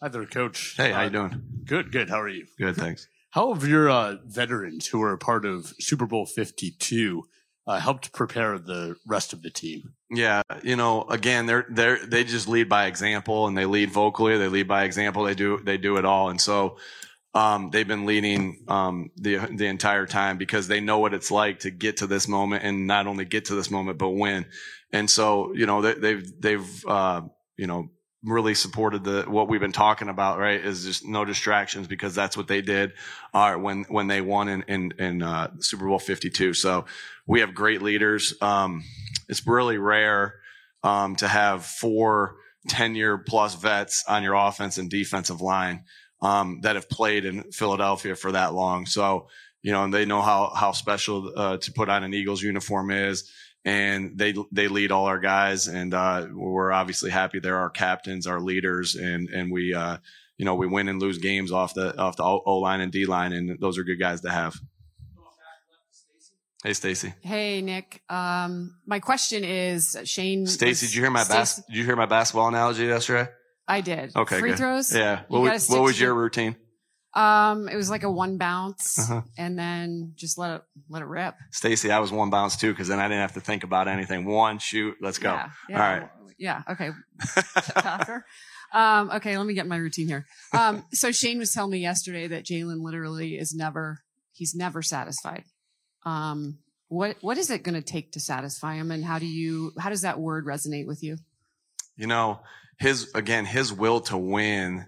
Hi 0.00 0.08
there, 0.08 0.24
Coach. 0.24 0.74
Hey, 0.76 0.92
how 0.92 1.00
uh, 1.00 1.04
you 1.04 1.10
doing? 1.10 1.42
Good, 1.64 1.92
good. 1.92 2.08
How 2.08 2.20
are 2.20 2.28
you? 2.28 2.46
Good, 2.56 2.76
thanks. 2.76 3.08
How 3.30 3.52
have 3.52 3.66
your 3.66 3.90
uh, 3.90 4.16
veterans 4.24 4.86
who 4.86 4.98
were 4.98 5.12
a 5.12 5.18
part 5.18 5.44
of 5.44 5.74
Super 5.78 6.06
Bowl 6.06 6.26
52 6.26 7.24
uh, 7.66 7.78
helped 7.78 8.12
prepare 8.12 8.58
the 8.58 8.96
rest 9.06 9.32
of 9.32 9.42
the 9.42 9.50
team? 9.50 9.94
Yeah, 10.10 10.42
you 10.62 10.76
know, 10.76 11.02
again, 11.04 11.46
they're 11.46 11.66
they're 11.68 12.04
they 12.04 12.24
just 12.24 12.48
lead 12.48 12.68
by 12.68 12.86
example, 12.86 13.46
and 13.46 13.56
they 13.56 13.66
lead 13.66 13.90
vocally. 13.90 14.38
They 14.38 14.48
lead 14.48 14.68
by 14.68 14.84
example. 14.84 15.24
They 15.24 15.34
do 15.34 15.60
they 15.62 15.76
do 15.76 15.98
it 15.98 16.06
all, 16.06 16.30
and 16.30 16.40
so 16.40 16.78
um, 17.34 17.68
they've 17.70 17.86
been 17.86 18.06
leading 18.06 18.64
um, 18.68 19.10
the 19.16 19.36
the 19.54 19.66
entire 19.66 20.06
time 20.06 20.38
because 20.38 20.66
they 20.66 20.80
know 20.80 20.98
what 20.98 21.12
it's 21.12 21.30
like 21.30 21.60
to 21.60 21.70
get 21.70 21.98
to 21.98 22.06
this 22.06 22.26
moment, 22.26 22.64
and 22.64 22.86
not 22.86 23.06
only 23.06 23.26
get 23.26 23.46
to 23.46 23.54
this 23.54 23.70
moment 23.70 23.98
but 23.98 24.10
win. 24.10 24.46
And 24.90 25.10
so, 25.10 25.52
you 25.54 25.66
know, 25.66 25.82
they, 25.82 25.94
they've 25.94 26.40
they've 26.40 26.86
uh, 26.86 27.22
you 27.58 27.66
know 27.66 27.90
really 28.24 28.54
supported 28.54 29.04
the 29.04 29.22
what 29.28 29.48
we've 29.48 29.60
been 29.60 29.70
talking 29.70 30.08
about 30.08 30.38
right 30.38 30.60
is 30.60 30.84
just 30.84 31.06
no 31.06 31.24
distractions 31.24 31.86
because 31.86 32.16
that's 32.16 32.36
what 32.36 32.48
they 32.48 32.60
did 32.60 32.92
uh, 33.32 33.54
when 33.54 33.84
when 33.84 34.08
they 34.08 34.20
won 34.20 34.48
in 34.48 34.62
in, 34.62 34.92
in 34.98 35.22
uh, 35.22 35.48
super 35.60 35.86
bowl 35.86 36.00
52 36.00 36.52
so 36.52 36.84
we 37.28 37.40
have 37.40 37.54
great 37.54 37.82
leaders. 37.82 38.34
Um, 38.40 38.82
it's 39.28 39.46
really 39.46 39.78
rare 39.78 40.36
um, 40.82 41.14
to 41.16 41.28
have 41.28 41.64
four 41.64 42.36
10 42.68 42.96
year 42.96 43.18
plus 43.18 43.54
vets 43.54 44.04
on 44.08 44.22
your 44.22 44.34
offense 44.34 44.78
and 44.78 44.90
defensive 44.90 45.40
line 45.40 45.84
um, 46.22 46.60
that 46.62 46.74
have 46.74 46.88
played 46.88 47.24
in 47.24 47.44
philadelphia 47.52 48.16
for 48.16 48.32
that 48.32 48.54
long. 48.54 48.86
So 48.86 49.28
you 49.62 49.72
know 49.72 49.84
and 49.84 49.94
they 49.94 50.06
know 50.06 50.22
how 50.22 50.52
how 50.56 50.72
special 50.72 51.32
uh, 51.36 51.58
to 51.58 51.72
put 51.72 51.88
on 51.88 52.02
an 52.02 52.14
eagles 52.14 52.42
uniform 52.42 52.90
is 52.90 53.30
and 53.64 54.16
they 54.16 54.34
they 54.52 54.68
lead 54.68 54.92
all 54.92 55.06
our 55.06 55.18
guys, 55.18 55.68
and 55.68 55.92
uh, 55.94 56.26
we're 56.32 56.72
obviously 56.72 57.10
happy 57.10 57.38
they're 57.40 57.56
our 57.58 57.70
captains, 57.70 58.26
our 58.26 58.40
leaders, 58.40 58.94
and 58.94 59.28
and 59.28 59.50
we 59.52 59.74
uh, 59.74 59.98
you 60.36 60.44
know 60.44 60.54
we 60.54 60.66
win 60.66 60.88
and 60.88 61.00
lose 61.00 61.18
games 61.18 61.52
off 61.52 61.74
the 61.74 61.96
off 61.98 62.16
the 62.16 62.22
O 62.24 62.58
line 62.58 62.80
and 62.80 62.92
D 62.92 63.06
line, 63.06 63.32
and 63.32 63.58
those 63.60 63.78
are 63.78 63.84
good 63.84 63.98
guys 64.00 64.20
to 64.22 64.30
have. 64.30 64.54
Hey, 66.64 66.72
Stacy. 66.72 67.14
Hey, 67.20 67.62
Nick. 67.62 68.02
Um, 68.08 68.74
my 68.84 68.98
question 68.98 69.44
is, 69.44 69.96
Shane. 70.04 70.44
Stacy, 70.46 70.86
did 70.86 70.94
you 70.94 71.02
hear 71.02 71.10
my 71.10 71.22
bas- 71.24 71.62
Did 71.68 71.76
you 71.76 71.84
hear 71.84 71.94
my 71.94 72.06
basketball 72.06 72.48
analogy 72.48 72.84
yesterday? 72.86 73.30
I 73.68 73.80
did. 73.80 74.16
Okay, 74.16 74.40
Free 74.40 74.50
good. 74.50 74.58
throws. 74.58 74.92
Yeah. 74.94 75.20
You 75.20 75.24
What, 75.28 75.52
was, 75.52 75.68
what 75.68 75.82
was 75.82 76.00
your 76.00 76.14
routine? 76.14 76.56
Um, 77.14 77.68
it 77.68 77.76
was 77.76 77.88
like 77.90 78.02
a 78.02 78.10
one 78.10 78.36
bounce, 78.36 78.98
Uh-huh. 78.98 79.22
and 79.36 79.58
then 79.58 80.12
just 80.14 80.36
let 80.38 80.56
it 80.56 80.62
let 80.88 81.02
it 81.02 81.06
rip. 81.06 81.34
Stacy, 81.50 81.90
I 81.90 81.98
was 82.00 82.12
one 82.12 82.30
bounce 82.30 82.56
too, 82.56 82.70
because 82.72 82.88
then 82.88 82.98
I 83.00 83.04
didn't 83.08 83.22
have 83.22 83.32
to 83.34 83.40
think 83.40 83.64
about 83.64 83.88
anything. 83.88 84.24
One 84.26 84.58
shoot, 84.58 84.96
let's 85.00 85.18
go. 85.18 85.32
Yeah, 85.32 85.50
yeah. 85.68 85.74
All 85.82 85.98
right. 86.00 86.08
Yeah. 86.38 86.62
Okay. 86.70 86.90
Um, 88.70 89.10
okay. 89.12 89.38
Let 89.38 89.46
me 89.46 89.54
get 89.54 89.66
my 89.66 89.78
routine 89.78 90.08
here. 90.08 90.26
Um, 90.52 90.84
so 90.92 91.10
Shane 91.10 91.38
was 91.38 91.52
telling 91.52 91.70
me 91.70 91.78
yesterday 91.78 92.26
that 92.28 92.44
Jalen 92.44 92.82
literally 92.82 93.38
is 93.38 93.54
never, 93.54 94.00
he's 94.32 94.54
never 94.54 94.82
satisfied. 94.82 95.44
Um, 96.04 96.58
what, 96.88 97.16
what 97.22 97.38
is 97.38 97.50
it 97.50 97.62
going 97.62 97.76
to 97.76 97.80
take 97.82 98.12
to 98.12 98.20
satisfy 98.20 98.74
him? 98.74 98.90
And 98.90 99.06
how 99.06 99.18
do 99.18 99.26
you, 99.26 99.72
how 99.78 99.88
does 99.88 100.02
that 100.02 100.20
word 100.20 100.44
resonate 100.44 100.86
with 100.86 101.02
you? 101.02 101.16
You 101.96 102.08
know, 102.08 102.40
his 102.78 103.10
again 103.14 103.46
his 103.46 103.72
will 103.72 104.00
to 104.02 104.18
win 104.18 104.84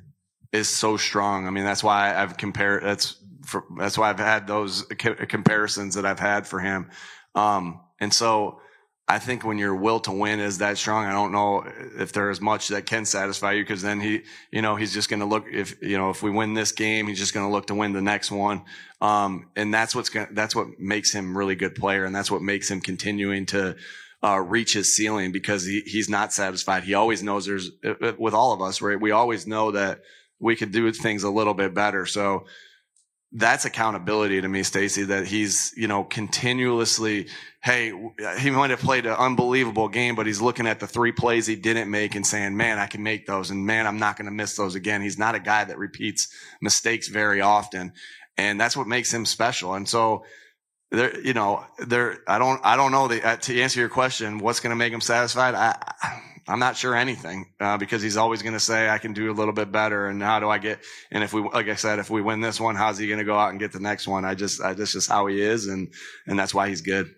is 0.53 0.69
so 0.69 0.97
strong. 0.97 1.47
I 1.47 1.51
mean, 1.51 1.65
that's 1.65 1.85
why 1.85 2.15
I've 2.15 2.37
compared. 2.37 2.83
That's 2.83 3.17
for, 3.47 3.65
that's 3.79 3.97
why 3.97 4.11
I've 4.11 4.19
had 4.19 4.47
those 4.47 4.83
comparisons 4.83 5.95
that 5.95 6.05
I've 6.05 6.21
had 6.21 6.47
for 6.47 6.61
him. 6.61 6.91
Um, 7.35 7.81
and 8.01 8.13
so 8.13 8.61
I 9.09 9.19
think 9.19 9.45
when 9.45 9.59
your 9.59 9.75
will 9.75 9.99
to 10.01 10.13
win 10.13 10.39
is 10.39 10.59
that 10.59 10.79
strong, 10.79 11.05
I 11.05 11.13
don't 11.13 11.33
know 11.33 11.65
if 11.99 12.13
there 12.13 12.31
is 12.31 12.41
much 12.41 12.69
that 12.69 12.87
can 12.87 13.05
satisfy 13.05 13.53
you 13.53 13.63
because 13.63 13.83
then 13.83 13.99
he, 13.99 14.23
you 14.53 14.63
know, 14.63 14.77
he's 14.77 14.93
just 14.93 15.09
going 15.09 15.19
to 15.19 15.27
look 15.27 15.47
if, 15.51 15.83
you 15.83 15.99
know, 15.99 16.11
if 16.11 16.23
we 16.23 16.31
win 16.31 16.55
this 16.55 16.71
game, 16.71 17.09
he's 17.09 17.19
just 17.19 17.35
going 17.35 17.45
to 17.45 17.53
look 17.53 17.67
to 17.67 17.75
win 17.75 17.93
the 17.93 18.01
next 18.01 18.31
one. 18.31 18.63
Um, 19.01 19.49
and 19.57 19.75
that's 19.75 19.97
what's 19.97 20.11
going 20.11 20.29
that's 20.33 20.55
what 20.55 20.79
makes 20.79 21.13
him 21.13 21.37
really 21.37 21.57
good 21.57 21.75
player. 21.75 22.05
And 22.05 22.15
that's 22.15 22.31
what 22.31 22.43
makes 22.43 22.71
him 22.71 22.81
continuing 22.81 23.47
to, 23.47 23.77
uh, 24.23 24.39
reach 24.39 24.75
his 24.75 24.95
ceiling 24.95 25.33
because 25.33 25.65
he, 25.65 25.81
he's 25.81 26.09
not 26.09 26.33
satisfied. 26.33 26.85
He 26.85 26.95
always 26.95 27.23
knows 27.23 27.47
there's 27.47 27.71
with 28.19 28.35
all 28.35 28.53
of 28.53 28.61
us, 28.61 28.81
right? 28.81 29.01
We 29.01 29.11
always 29.11 29.47
know 29.47 29.73
that 29.73 30.03
we 30.41 30.57
could 30.57 30.73
do 30.73 30.91
things 30.93 31.23
a 31.23 31.31
little 31.31 31.55
bit 31.55 31.75
better. 31.75 32.07
So, 32.07 32.47
that's 33.33 33.65
accountability 33.65 34.41
to 34.41 34.49
me, 34.49 34.63
Stacy, 34.65 35.05
that 35.05 35.27
he's, 35.27 35.73
you 35.77 35.87
know, 35.87 36.03
continuously, 36.03 37.29
hey, 37.63 37.93
he 38.41 38.51
might 38.51 38.71
have 38.71 38.81
played 38.81 39.07
an 39.07 39.13
unbelievable 39.13 39.89
game, 39.89 40.17
but 40.17 40.27
he's 40.27 40.41
looking 40.41 40.67
at 40.67 40.81
the 40.81 40.87
three 40.87 41.13
plays 41.13 41.47
he 41.47 41.55
didn't 41.55 41.89
make 41.91 42.17
and 42.17 42.27
saying, 42.27 42.57
man, 42.57 42.79
I 42.79 42.87
can 42.87 43.05
make 43.05 43.27
those. 43.27 43.51
And 43.51 43.65
man, 43.65 43.87
I'm 43.87 43.99
not 43.99 44.17
going 44.17 44.27
to 44.27 44.33
miss 44.33 44.57
those 44.57 44.75
again. 44.75 45.01
He's 45.01 45.19
not 45.19 45.37
a 45.37 45.41
guy 45.41 45.63
that 45.63 45.79
repeats 45.79 46.29
mistakes 46.61 47.07
very 47.07 47.41
often. 47.41 47.93
And 48.37 48.61
that's 48.61 48.77
what 48.77 48.89
makes 48.89 49.15
him 49.15 49.25
special. 49.25 49.75
And 49.75 49.89
so, 49.89 50.25
there, 50.91 51.17
you 51.21 51.35
know, 51.35 51.65
there, 51.79 52.19
I 52.27 52.39
don't, 52.39 52.61
I 52.65 52.75
don't 52.75 52.91
know 52.91 53.07
the, 53.07 53.25
uh, 53.25 53.37
to 53.37 53.61
answer 53.61 53.79
your 53.79 53.89
question, 53.89 54.39
what's 54.39 54.59
going 54.59 54.71
to 54.71 54.77
make 54.77 54.93
him 54.93 55.01
satisfied. 55.01 55.55
I, 55.55 56.23
I'm 56.51 56.59
not 56.59 56.77
sure 56.77 56.97
anything 56.97 57.47
uh, 57.61 57.79
because 57.79 58.03
he's 58.03 58.17
always 58.17 58.43
going 58.43 58.55
to 58.55 58.61
say 58.61 58.89
I 58.89 58.99
can 58.99 59.13
do 59.13 59.31
a 59.31 59.33
little 59.33 59.53
bit 59.53 59.71
better. 59.71 60.09
And 60.09 60.21
how 60.21 60.41
do 60.41 60.51
I 60.51 60.59
get? 60.59 60.81
And 61.13 61.23
if 61.23 61.33
we, 61.33 61.43
like 61.43 61.69
I 61.69 61.77
said, 61.77 62.01
if 62.01 62.11
we 62.11 62.23
win 62.23 62.41
this 62.41 62.61
one, 62.61 62.75
how's 62.75 62.99
he 62.99 63.07
going 63.07 63.21
to 63.21 63.25
go 63.25 63.39
out 63.39 63.51
and 63.51 63.61
get 63.61 63.71
the 63.73 63.79
next 63.79 64.09
one? 64.09 64.25
I 64.25 64.35
just, 64.35 64.61
I, 64.61 64.75
that's 64.75 64.93
just 64.93 65.09
how 65.09 65.27
he 65.27 65.41
is, 65.41 65.69
and 65.69 65.93
and 66.27 66.37
that's 66.37 66.53
why 66.53 66.69
he's 66.69 66.81
good. 66.81 67.15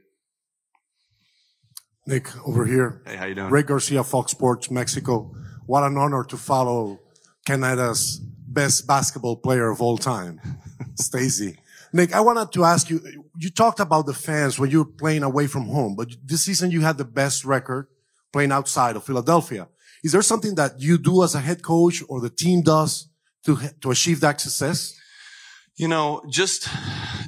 Nick 2.06 2.28
over 2.46 2.66
here. 2.66 3.00
Hey, 3.06 3.16
how 3.16 3.24
you 3.24 3.34
doing? 3.34 3.48
Ray 3.50 3.62
Garcia, 3.62 4.04
Fox 4.04 4.32
Sports, 4.32 4.70
Mexico. 4.70 5.32
What 5.64 5.82
an 5.82 5.96
honor 5.96 6.24
to 6.24 6.36
follow 6.36 7.00
Canada's 7.46 8.18
best 8.18 8.86
basketball 8.86 9.36
player 9.36 9.70
of 9.70 9.80
all 9.80 9.96
time, 9.96 10.40
Stacey. 10.96 11.58
Nick, 11.94 12.14
I 12.14 12.20
wanted 12.20 12.52
to 12.52 12.64
ask 12.64 12.90
you. 12.90 13.00
You 13.38 13.48
talked 13.48 13.80
about 13.80 14.04
the 14.04 14.14
fans 14.14 14.58
when 14.58 14.70
you 14.70 14.80
were 14.80 14.92
playing 14.92 15.22
away 15.22 15.46
from 15.46 15.68
home, 15.68 15.94
but 15.96 16.08
this 16.22 16.44
season 16.44 16.70
you 16.70 16.82
had 16.82 16.98
the 16.98 17.04
best 17.06 17.46
record 17.46 17.86
playing 18.32 18.52
outside 18.52 18.96
of 18.96 19.04
Philadelphia. 19.04 19.68
Is 20.02 20.12
there 20.12 20.22
something 20.22 20.54
that 20.56 20.80
you 20.80 20.98
do 20.98 21.22
as 21.22 21.34
a 21.34 21.40
head 21.40 21.62
coach 21.62 22.02
or 22.08 22.20
the 22.20 22.30
team 22.30 22.62
does 22.62 23.08
to, 23.44 23.58
to 23.80 23.90
achieve 23.90 24.20
that 24.20 24.40
success? 24.40 24.98
You 25.76 25.88
know, 25.88 26.22
just, 26.28 26.68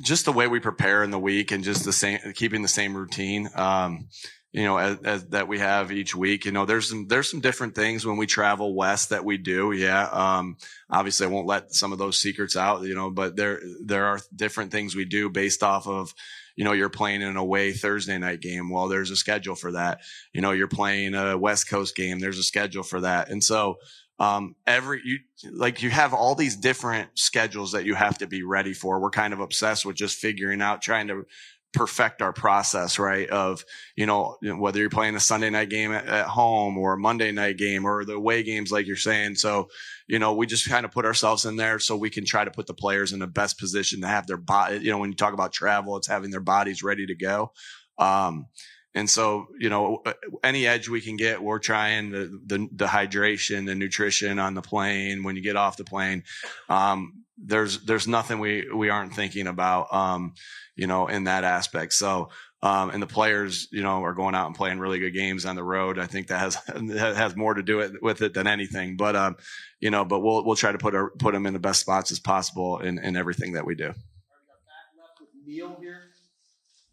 just 0.03 0.25
the 0.25 0.33
way 0.33 0.49
we 0.49 0.61
prepare 0.61 1.03
in 1.03 1.11
the 1.11 1.19
week 1.19 1.51
and 1.51 1.65
just 1.65 1.85
the 1.85 1.93
same, 1.93 2.19
keeping 2.35 2.63
the 2.63 2.69
same 2.69 2.97
routine. 2.97 3.49
Um, 3.55 4.09
you 4.55 4.63
know, 4.63 4.79
as, 4.79 4.99
as, 5.03 5.25
that 5.31 5.49
we 5.49 5.59
have 5.59 5.91
each 5.91 6.15
week. 6.15 6.45
You 6.45 6.53
know, 6.53 6.65
there's 6.65 6.89
some 6.89 7.09
there's 7.09 7.29
some 7.29 7.41
different 7.41 7.75
things 7.75 8.07
when 8.07 8.17
we 8.17 8.27
travel 8.27 8.73
west 8.73 9.11
that 9.11 9.25
we 9.25 9.37
do. 9.37 9.73
Yeah. 9.73 10.05
Um, 10.05 10.59
obviously, 10.89 11.27
I 11.27 11.31
won't 11.31 11.49
let 11.49 11.75
some 11.75 11.93
of 11.93 11.99
those 11.99 12.21
secrets 12.21 12.57
out. 12.57 12.83
You 12.83 12.95
know, 12.95 13.11
but 13.11 13.35
there 13.35 13.61
there 13.85 14.07
are 14.07 14.21
different 14.35 14.71
things 14.71 14.95
we 14.95 15.07
do 15.07 15.29
based 15.29 15.65
off 15.65 15.89
of 15.89 16.15
you 16.57 16.65
know, 16.65 16.73
you're 16.73 16.89
playing 16.89 17.23
an 17.23 17.37
away 17.37 17.73
Thursday 17.73 18.19
night 18.19 18.41
game. 18.41 18.71
Well, 18.71 18.89
there's 18.89 19.11
a 19.11 19.17
schedule 19.17 19.55
for 19.55 19.73
that. 19.73 20.01
You 20.33 20.41
know, 20.41 20.53
you're 20.53 20.69
playing 20.69 21.15
a 21.15 21.37
West 21.37 21.69
Coast 21.69 21.97
game. 21.97 22.21
There's 22.21 22.39
a 22.39 22.45
schedule 22.45 22.83
for 22.83 23.01
that. 23.01 23.29
And 23.31 23.43
so, 23.43 23.77
um, 24.21 24.55
every, 24.65 25.01
you, 25.05 25.19
like 25.53 25.83
you 25.83 25.91
have 25.91 26.15
all 26.15 26.37
these 26.37 26.55
different 26.55 27.11
schedules 27.15 27.73
that 27.73 27.85
you 27.85 27.97
have 27.97 28.19
to 28.19 28.29
be 28.29 28.45
ready 28.45 28.73
for. 28.73 29.01
We're 29.01 29.11
kind 29.11 29.33
of 29.33 29.41
obsessed 29.41 29.85
with 29.85 29.97
just 29.97 30.17
figuring 30.19 30.63
out, 30.63 30.83
trying 30.83 31.09
to 31.09 31.27
perfect 31.75 32.23
our 32.23 32.33
process, 32.33 32.99
right? 32.99 33.29
Of, 33.29 33.65
you 33.97 34.07
know, 34.07 34.37
whether 34.41 34.79
you're 34.79 34.89
playing 34.89 35.17
a 35.17 35.21
Sunday 35.21 35.51
night 35.51 35.69
game 35.69 35.93
at, 35.93 36.07
at, 36.07 36.27
home 36.27 36.79
or 36.79 36.95
a 36.95 36.99
Monday 36.99 37.33
night 37.33 37.59
game 37.59 37.85
or 37.85 38.05
the 38.05 38.15
away 38.15 38.43
games, 38.43 38.73
like 38.73 38.87
you're 38.87 38.97
saying. 38.97 39.35
So, 39.35 39.69
you 40.07 40.19
know, 40.19 40.35
we 40.35 40.47
just 40.47 40.69
kind 40.69 40.85
of 40.85 40.93
put 40.93 41.05
ourselves 41.05 41.45
in 41.45 41.57
there 41.57 41.79
so 41.79 41.97
we 41.97 42.11
can 42.11 42.25
try 42.25 42.45
to 42.45 42.51
put 42.51 42.67
the 42.67 42.75
players 42.75 43.13
in 43.13 43.19
the 43.19 43.27
best 43.27 43.59
position 43.59 44.01
to 44.01 44.07
have 44.07 44.27
their 44.27 44.37
body. 44.37 44.79
You 44.79 44.91
know, 44.91 44.99
when 44.99 45.11
you 45.11 45.17
talk 45.17 45.35
about 45.35 45.53
travel, 45.53 45.97
it's 45.97 46.07
having 46.07 46.31
their 46.31 46.41
bodies 46.41 46.83
ready 46.83 47.07
to 47.07 47.15
go. 47.15 47.53
Um, 47.99 48.47
and 48.95 49.11
so, 49.11 49.49
you 49.59 49.69
know, 49.69 50.05
any 50.45 50.69
edge 50.69 50.89
we 50.89 51.01
can 51.01 51.17
get, 51.17 51.43
we're 51.43 51.59
trying 51.59 52.11
the, 52.11 52.41
the, 52.47 52.69
the 52.73 52.87
hydration, 52.87 53.67
the 53.67 53.75
nutrition 53.75 54.39
on 54.39 54.55
the 54.55 54.63
plane. 54.63 55.25
When 55.25 55.35
you 55.35 55.43
get 55.43 55.57
off 55.57 55.77
the 55.77 55.85
plane, 55.85 56.23
um, 56.69 57.24
there's, 57.37 57.85
there's 57.85 58.09
nothing 58.09 58.39
we, 58.39 58.69
we 58.75 58.91
aren't 58.91 59.15
thinking 59.15 59.47
about, 59.47 59.93
um, 59.93 60.35
you 60.77 60.87
know, 60.87 61.07
in 61.07 61.25
that 61.25 61.45
aspect. 61.45 61.93
So, 61.93 62.31
um, 62.65 62.89
and 62.89 63.03
the 63.03 63.07
players, 63.07 63.69
you 63.73 63.83
know, 63.83 64.03
are 64.03 64.15
going 64.15 64.35
out 64.35 64.47
and 64.47 64.57
playing 64.57 64.79
really 64.79 64.99
good 64.99 65.13
games 65.13 65.45
on 65.45 65.55
the 65.55 65.63
road. 65.63 65.99
I 65.99 66.07
think 66.07 66.29
that 66.29 66.39
has 66.39 66.57
that 66.75 67.15
has 67.15 67.37
more 67.37 67.53
to 67.53 67.63
do 67.63 67.81
it 67.81 68.03
with 68.03 68.23
it 68.23 68.33
than 68.33 68.47
anything. 68.47 68.97
But 68.97 69.15
um, 69.15 69.37
you 69.81 69.91
know, 69.91 70.07
but 70.07 70.21
we'll 70.21 70.43
we'll 70.47 70.57
try 70.57 70.73
to 70.73 70.79
put 70.79 70.95
our 70.95 71.11
put 71.11 71.35
them 71.35 71.45
in 71.45 71.53
the 71.53 71.59
best 71.59 71.81
spots 71.81 72.11
as 72.11 72.19
possible 72.19 72.79
in, 72.79 72.99
in 72.99 73.17
everything 73.17 73.53
that 73.53 73.67
we 73.67 73.75
do. 73.75 73.93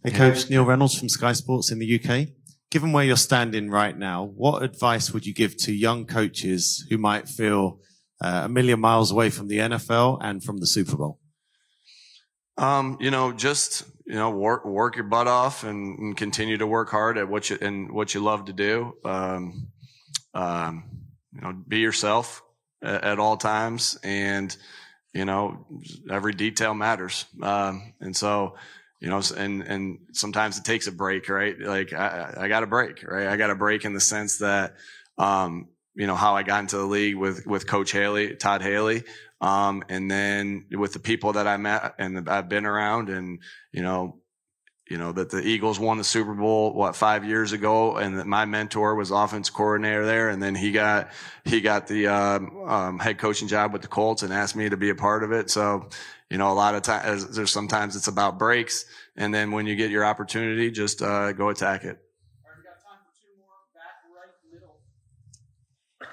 Hey, 0.04 0.12
Coach 0.12 0.50
Neil 0.50 0.66
Reynolds 0.66 1.00
from 1.00 1.08
Sky 1.08 1.32
Sports 1.32 1.72
in 1.72 1.80
the 1.80 2.02
UK. 2.04 2.28
Given 2.70 2.92
where 2.92 3.06
you're 3.06 3.16
standing 3.16 3.70
right 3.70 3.98
now, 3.98 4.26
what 4.26 4.64
advice 4.64 5.14
would 5.14 5.26
you 5.26 5.34
give 5.34 5.56
to 5.58 5.74
young 5.74 6.06
coaches 6.06 6.86
who 6.90 6.98
might 6.98 7.30
feel 7.30 7.80
uh, 8.22 8.44
a 8.46 8.50
million 8.50 8.80
miles 8.80 9.12
away 9.12 9.30
from 9.30 9.48
the 9.48 9.58
NFL 9.58 10.20
and 10.22 10.44
from 10.44 10.60
the 10.60 10.68
Super 10.68 10.96
Bowl? 10.96 11.20
Um, 12.58 12.98
you 13.02 13.10
know, 13.10 13.32
just 13.32 13.84
you 14.06 14.16
know, 14.16 14.30
work 14.30 14.66
work 14.66 14.96
your 14.96 15.06
butt 15.06 15.28
off 15.28 15.64
and, 15.64 15.98
and, 15.98 16.18
continue 16.18 16.58
to 16.58 16.68
work 16.68 16.90
hard 16.90 17.18
at 17.18 17.30
what 17.30 17.50
you 17.50 17.58
and 17.62 17.92
what 17.92 18.14
you 18.14 18.22
love 18.22 18.46
to 18.46 18.54
do. 18.54 18.94
Um, 19.06 19.68
um, 20.34 20.84
you 21.34 21.42
know, 21.42 21.54
be 21.54 21.80
yourself 21.80 22.44
at, 22.84 23.04
at, 23.04 23.20
all 23.20 23.38
times, 23.38 23.98
and 24.04 24.56
you 25.14 25.26
know, 25.26 25.66
every 26.10 26.34
detail 26.34 26.74
matters. 26.74 27.26
Um, 27.42 27.94
and 28.02 28.16
so, 28.16 28.58
you 29.00 29.10
know, 29.10 29.22
and 29.38 29.62
and 29.64 30.00
sometimes 30.12 30.58
it 30.58 30.66
takes 30.66 30.88
a 30.88 30.92
break, 30.92 31.30
right? 31.30 31.58
Like 31.60 31.94
I, 31.94 32.34
I 32.38 32.48
got 32.48 32.64
a 32.64 32.68
break, 32.68 33.04
right? 33.04 33.28
I 33.28 33.38
got 33.38 33.50
a 33.50 33.56
break 33.56 33.86
in 33.86 33.94
the 33.94 34.02
sense 34.02 34.40
that, 34.40 34.76
um, 35.18 35.70
you 35.96 36.08
know, 36.08 36.16
how 36.16 36.36
I 36.36 36.44
got 36.44 36.62
into 36.62 36.78
the 36.78 36.86
league 36.86 37.16
with 37.16 37.46
with 37.46 37.68
Coach 37.68 37.92
Haley, 37.92 38.36
Todd 38.36 38.62
Haley. 38.62 39.04
Um, 39.42 39.84
and 39.90 40.10
then 40.10 40.66
with 40.72 40.94
the 40.94 41.00
people 41.00 41.34
that 41.34 41.48
I 41.48 41.58
met 41.58 41.96
and 41.98 42.30
I've 42.30 42.48
been 42.48 42.68
around 42.68 43.10
and, 43.10 43.40
you 43.72 43.82
know, 43.82 44.20
you 44.88 45.00
know, 45.00 45.12
that 45.14 45.32
the 45.32 45.42
Eagles 45.42 45.80
won 45.80 45.98
the 45.98 46.04
Super 46.04 46.36
Bowl, 46.36 46.74
what, 46.74 46.96
five 46.96 47.26
years 47.26 47.52
ago, 47.52 47.96
and 47.96 48.20
that 48.20 48.28
my 48.28 48.46
mentor 48.46 48.94
was 48.94 49.10
offense 49.10 49.50
coordinator 49.50 50.06
there. 50.06 50.30
And 50.30 50.44
then 50.44 50.54
he 50.54 50.72
got, 50.72 51.10
he 51.44 51.60
got 51.60 51.88
the, 51.88 52.08
um, 52.08 52.64
um, 52.68 53.00
head 53.00 53.18
coaching 53.18 53.48
job 53.48 53.74
with 53.74 53.82
the 53.82 53.88
Colts 53.88 54.22
and 54.22 54.32
asked 54.32 54.56
me 54.56 54.70
to 54.70 54.78
be 54.78 54.92
a 54.92 54.96
part 54.96 55.24
of 55.24 55.32
it. 55.32 55.50
So, 55.50 55.90
you 56.30 56.38
know, 56.38 56.52
a 56.52 56.54
lot 56.54 56.76
of 56.76 56.84
times, 56.84 57.36
there's 57.36 57.52
sometimes 57.52 57.96
it's 57.96 58.10
about 58.10 58.38
breaks. 58.38 58.86
And 59.16 59.34
then 59.34 59.52
when 59.52 59.66
you 59.66 59.76
get 59.76 59.90
your 59.90 60.06
opportunity, 60.06 60.70
just, 60.70 61.02
uh, 61.02 61.32
go 61.32 61.50
attack 61.50 61.84
it. 61.84 61.98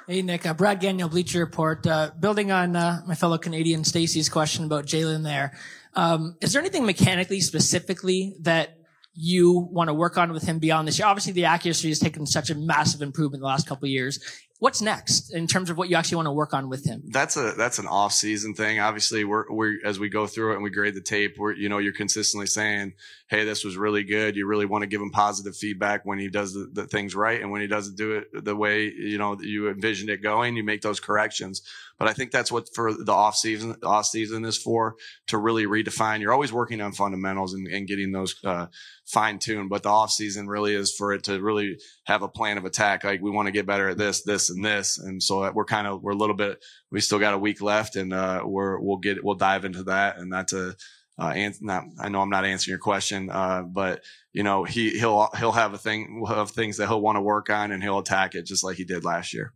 Hey, 0.09 0.23
Nick. 0.23 0.47
Uh, 0.47 0.55
Brad 0.55 0.81
Gagnon, 0.81 1.11
Bleacher 1.11 1.41
Report. 1.41 1.87
Uh, 1.87 2.13
building 2.19 2.51
on 2.51 2.75
uh, 2.75 3.03
my 3.07 3.15
fellow 3.15 3.37
Canadian 3.37 3.85
Stacey's 3.85 4.31
question 4.31 4.65
about 4.65 4.87
Jalen 4.87 5.23
there. 5.23 5.53
Um, 5.93 6.35
is 6.41 6.55
there 6.55 6.63
anything 6.63 6.87
mechanically, 6.87 7.43
specifically, 7.43 8.35
that 8.41 8.79
you 9.13 9.69
want 9.71 9.89
to 9.89 9.95
work 9.95 10.17
on 10.17 10.33
with 10.33 10.45
him 10.45 10.61
beyond 10.61 10.89
this 10.89 10.99
year? 10.99 11.07
Obviously, 11.07 11.35
the 11.35 11.45
accuracy 11.45 11.89
has 11.91 11.99
taken 11.99 12.25
such 12.25 12.49
a 12.49 12.55
massive 12.55 13.03
improvement 13.03 13.43
the 13.43 13.47
last 13.47 13.67
couple 13.67 13.87
years 13.87 14.19
what's 14.59 14.83
next 14.83 15.33
in 15.33 15.47
terms 15.47 15.71
of 15.71 15.79
what 15.79 15.89
you 15.89 15.97
actually 15.97 16.17
want 16.17 16.27
to 16.27 16.33
work 16.33 16.53
on 16.53 16.69
with 16.69 16.85
him? 16.85 17.03
That's 17.07 17.37
a 17.37 17.53
that's 17.53 17.79
an 17.79 17.87
off 17.87 18.13
season 18.13 18.55
thing. 18.55 18.81
Obviously, 18.81 19.25
we're 19.25 19.45
we 19.51 19.81
as 19.85 19.99
we 19.99 20.09
go 20.09 20.27
through 20.27 20.53
it 20.53 20.55
and 20.55 20.65
we 20.65 20.71
grade 20.71 20.95
the 20.95 21.01
tape, 21.01 21.37
we're 21.39 21.53
you 21.53 21.69
know 21.69 21.79
you're 21.79 21.93
consistently 21.93 22.47
saying, 22.47 22.95
hey, 23.29 23.45
this 23.45 23.65
was 23.65 23.77
really 23.77 24.05
good. 24.05 24.37
You 24.37 24.47
really 24.47 24.67
want 24.67 24.83
to 24.83 24.89
give 24.89 25.01
him 25.01 25.11
positive 25.11 25.57
feedback 25.57 26.05
when 26.05 26.19
he 26.19 26.29
does 26.29 26.55
the, 26.55 26.69
the 26.73 26.87
things 26.87 27.15
right, 27.15 27.41
and 27.41 27.51
when 27.51 27.61
he 27.61 27.67
doesn't 27.67 27.97
do 27.97 28.13
it 28.13 28.45
the 28.45 28.57
way 28.57 28.85
you 28.85 29.19
know 29.19 29.37
you 29.41 29.69
envisioned 29.69 30.11
it 30.11 30.23
going, 30.23 30.57
you 30.57 30.65
make 30.65 30.83
those 30.83 31.01
corrections. 31.01 31.63
But 31.99 32.09
I 32.09 32.13
think 32.13 32.31
that's 32.31 32.53
what 32.53 32.73
for 32.75 32.93
the 32.93 33.13
off 33.13 33.37
season 33.37 33.77
off 33.83 34.07
season 34.07 34.45
is 34.45 34.57
for 34.57 34.95
to 35.29 35.39
really 35.39 35.67
redefine. 35.67 36.21
You're 36.21 36.33
always 36.33 36.53
working 36.53 36.81
on 36.81 36.93
fundamentals 36.93 37.55
and, 37.55 37.67
and 37.67 37.89
getting 37.89 38.13
those 38.13 38.37
uh, 38.45 38.67
fine 39.09 39.39
tuned, 39.39 39.71
but 39.71 39.83
the 39.83 39.89
off 39.89 40.11
season 40.11 40.47
really 40.47 40.75
is 40.75 40.95
for 40.95 41.13
it 41.13 41.25
to 41.25 41.41
really 41.41 41.79
have 42.05 42.23
a 42.23 42.29
plan 42.29 42.59
of 42.59 42.65
attack. 42.65 43.05
Like 43.05 43.23
we 43.23 43.31
want 43.31 43.47
to 43.47 43.53
get 43.53 43.67
better 43.67 43.89
at 43.89 43.99
this, 43.99 44.23
this, 44.23 44.48
and 44.51 44.65
this. 44.65 44.99
And 44.99 45.23
so 45.23 45.51
we're 45.53 45.65
kind 45.65 45.87
of, 45.87 46.03
we're 46.03 46.13
a 46.13 46.17
little 46.17 46.37
bit, 46.37 46.65
we 46.91 47.01
still 47.01 47.19
got 47.19 47.35
a 47.35 47.39
week 47.39 47.61
left 47.61 47.97
and, 47.97 48.13
uh, 48.13 48.43
we're, 48.45 48.79
we'll 48.79 48.99
get, 48.99 49.23
we'll 49.25 49.35
dive 49.35 49.65
into 49.65 49.85
that. 49.85 50.19
And 50.19 50.33
that's 50.33 50.53
a, 50.53 50.75
uh, 51.19 51.33
and 51.35 51.55
not, 51.61 51.85
I 52.01 52.09
know 52.09 52.21
I'm 52.21 52.31
not 52.31 52.45
answering 52.45 52.73
your 52.73 52.79
question, 52.79 53.31
uh, 53.31 53.63
but 53.63 54.05
you 54.33 54.43
know, 54.43 54.65
he, 54.65 54.91
he'll, 54.99 55.29
he'll 55.37 55.53
have 55.53 55.75
a 55.75 55.79
thing, 55.79 56.21
we'll 56.21 56.47
things 56.47 56.77
that 56.77 56.89
he'll 56.89 57.01
want 57.01 57.17
to 57.17 57.23
work 57.23 57.51
on 57.51 57.73
and 57.73 57.83
he'll 57.83 57.99
attack 57.99 58.35
it 58.35 58.47
just 58.47 58.63
like 58.65 58.77
he 58.77 58.85
did 58.85 59.05
last 59.05 59.35
year. 59.35 59.53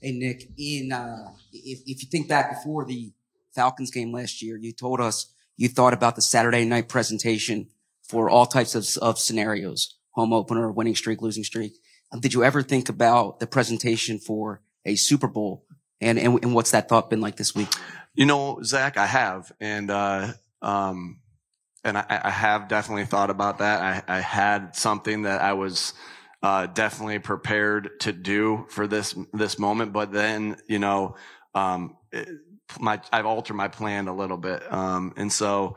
Hey 0.00 0.12
Nick, 0.12 0.48
in 0.56 0.92
uh, 0.92 1.32
if 1.52 1.80
if 1.84 2.02
you 2.02 2.08
think 2.08 2.28
back 2.28 2.50
before 2.50 2.84
the 2.84 3.12
Falcons 3.52 3.90
game 3.90 4.12
last 4.12 4.40
year, 4.40 4.56
you 4.56 4.72
told 4.72 5.00
us 5.00 5.34
you 5.56 5.68
thought 5.68 5.92
about 5.92 6.14
the 6.14 6.22
Saturday 6.22 6.64
night 6.64 6.88
presentation 6.88 7.66
for 8.08 8.30
all 8.30 8.46
types 8.46 8.76
of, 8.76 8.86
of 9.02 9.18
scenarios, 9.18 9.96
home 10.12 10.32
opener, 10.32 10.70
winning 10.70 10.94
streak, 10.94 11.20
losing 11.20 11.42
streak. 11.42 11.72
Um, 12.12 12.20
did 12.20 12.34
you 12.34 12.44
ever 12.44 12.62
think 12.62 12.88
about 12.88 13.40
the 13.40 13.46
presentation 13.46 14.18
for 14.18 14.60
a 14.84 14.96
Super 14.96 15.28
Bowl? 15.28 15.64
And, 16.00 16.18
and 16.18 16.42
and 16.42 16.54
what's 16.54 16.70
that 16.70 16.88
thought 16.88 17.10
been 17.10 17.20
like 17.20 17.36
this 17.36 17.54
week? 17.54 17.68
You 18.14 18.26
know, 18.26 18.60
Zach, 18.62 18.96
I 18.96 19.06
have, 19.06 19.50
and 19.60 19.90
uh, 19.90 20.32
um, 20.62 21.20
and 21.84 21.98
I, 21.98 22.20
I 22.24 22.30
have 22.30 22.68
definitely 22.68 23.04
thought 23.04 23.30
about 23.30 23.58
that. 23.58 24.04
I, 24.08 24.16
I 24.16 24.20
had 24.20 24.76
something 24.76 25.22
that 25.22 25.40
I 25.40 25.54
was 25.54 25.94
uh, 26.42 26.66
definitely 26.66 27.18
prepared 27.18 28.00
to 28.00 28.12
do 28.12 28.66
for 28.68 28.86
this 28.86 29.14
this 29.32 29.58
moment, 29.58 29.92
but 29.92 30.12
then 30.12 30.56
you 30.68 30.78
know, 30.78 31.16
um, 31.54 31.96
it, 32.12 32.28
my 32.78 33.00
I've 33.12 33.26
altered 33.26 33.54
my 33.54 33.68
plan 33.68 34.06
a 34.06 34.14
little 34.14 34.36
bit, 34.36 34.70
um, 34.72 35.14
and 35.16 35.32
so 35.32 35.76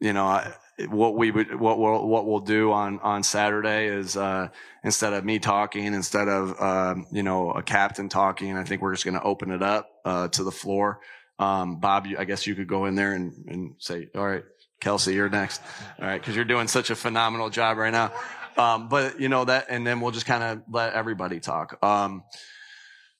you 0.00 0.12
know, 0.12 0.26
I, 0.26 0.52
what 0.88 1.16
we 1.16 1.30
would 1.30 1.58
what 1.58 1.78
we'll 1.78 2.06
what 2.06 2.26
we'll 2.26 2.40
do 2.40 2.70
on 2.72 2.98
on 3.00 3.22
Saturday 3.22 3.86
is 3.86 4.16
uh, 4.16 4.48
instead 4.84 5.12
of 5.14 5.24
me 5.24 5.38
talking, 5.38 5.86
instead 5.94 6.28
of 6.28 6.60
um, 6.60 7.06
you 7.10 7.22
know 7.22 7.50
a 7.52 7.62
captain 7.62 8.08
talking, 8.08 8.56
I 8.56 8.64
think 8.64 8.82
we're 8.82 8.92
just 8.92 9.04
going 9.04 9.18
to 9.18 9.22
open 9.22 9.50
it 9.50 9.62
up 9.62 9.88
uh, 10.04 10.28
to 10.28 10.44
the 10.44 10.52
floor. 10.52 11.00
Um, 11.38 11.80
Bob, 11.80 12.06
you, 12.06 12.16
I 12.18 12.24
guess 12.24 12.46
you 12.46 12.54
could 12.54 12.68
go 12.68 12.86
in 12.86 12.94
there 12.94 13.12
and, 13.12 13.32
and 13.46 13.74
say, 13.78 14.08
all 14.14 14.26
right, 14.26 14.44
Kelce, 14.80 15.12
you're 15.12 15.28
next. 15.28 15.60
All 16.00 16.06
right. 16.06 16.22
Cause 16.22 16.34
you're 16.34 16.44
doing 16.44 16.68
such 16.68 16.90
a 16.90 16.96
phenomenal 16.96 17.50
job 17.50 17.76
right 17.78 17.92
now. 17.92 18.12
Um, 18.56 18.88
but 18.88 19.20
you 19.20 19.28
know 19.28 19.44
that, 19.44 19.66
and 19.68 19.86
then 19.86 20.00
we'll 20.00 20.12
just 20.12 20.24
kind 20.24 20.42
of 20.42 20.62
let 20.70 20.94
everybody 20.94 21.40
talk. 21.40 21.78
Um, 21.84 22.22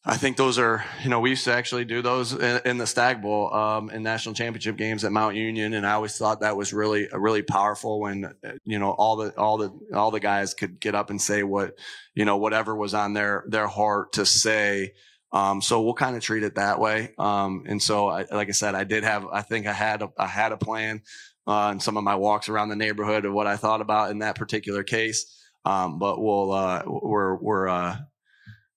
I 0.08 0.16
think 0.16 0.36
those 0.36 0.56
are, 0.56 0.84
you 1.02 1.10
know, 1.10 1.18
we 1.18 1.30
used 1.30 1.42
to 1.46 1.52
actually 1.52 1.84
do 1.84 2.00
those 2.00 2.32
in, 2.32 2.78
the 2.78 2.86
Stagg 2.86 3.22
Bowl, 3.22 3.52
um, 3.52 3.90
in 3.90 4.04
national 4.04 4.36
championship 4.36 4.76
games 4.76 5.02
at 5.02 5.10
Mount 5.10 5.34
Union. 5.34 5.74
And 5.74 5.84
I 5.84 5.94
always 5.94 6.16
thought 6.16 6.40
that 6.40 6.56
was 6.56 6.72
really, 6.72 7.08
really 7.12 7.42
powerful 7.42 7.98
when, 7.98 8.32
you 8.64 8.78
know, 8.78 8.92
all 8.92 9.16
the, 9.16 9.36
all 9.36 9.58
the, 9.58 9.76
all 9.92 10.12
the 10.12 10.20
guys 10.20 10.54
could 10.54 10.78
get 10.78 10.94
up 10.94 11.10
and 11.10 11.20
say 11.20 11.42
what, 11.42 11.76
you 12.14 12.24
know, 12.24 12.36
whatever 12.36 12.76
was 12.76 12.94
on 12.94 13.14
their, 13.14 13.44
their 13.48 13.66
heart 13.66 14.12
to 14.12 14.24
say. 14.24 14.92
Um, 15.32 15.60
so 15.60 15.82
we'll 15.82 15.94
kind 15.94 16.14
of 16.14 16.22
treat 16.22 16.44
it 16.44 16.54
that 16.54 16.78
way. 16.78 17.12
Um, 17.18 17.64
and 17.66 17.82
so 17.82 18.06
I, 18.06 18.26
like 18.30 18.48
I 18.48 18.52
said, 18.52 18.76
I 18.76 18.84
did 18.84 19.02
have, 19.02 19.26
I 19.26 19.42
think 19.42 19.66
I 19.66 19.72
had, 19.72 20.02
a, 20.02 20.12
I 20.16 20.28
had 20.28 20.52
a 20.52 20.56
plan, 20.56 21.02
uh, 21.48 21.70
in 21.72 21.80
some 21.80 21.96
of 21.96 22.04
my 22.04 22.14
walks 22.14 22.48
around 22.48 22.68
the 22.68 22.76
neighborhood 22.76 23.24
of 23.24 23.32
what 23.32 23.48
I 23.48 23.56
thought 23.56 23.80
about 23.80 24.12
in 24.12 24.20
that 24.20 24.36
particular 24.36 24.84
case. 24.84 25.26
Um, 25.64 25.98
but 25.98 26.22
we'll, 26.22 26.52
uh, 26.52 26.84
we're, 26.86 27.34
we're, 27.34 27.68
uh, 27.68 27.96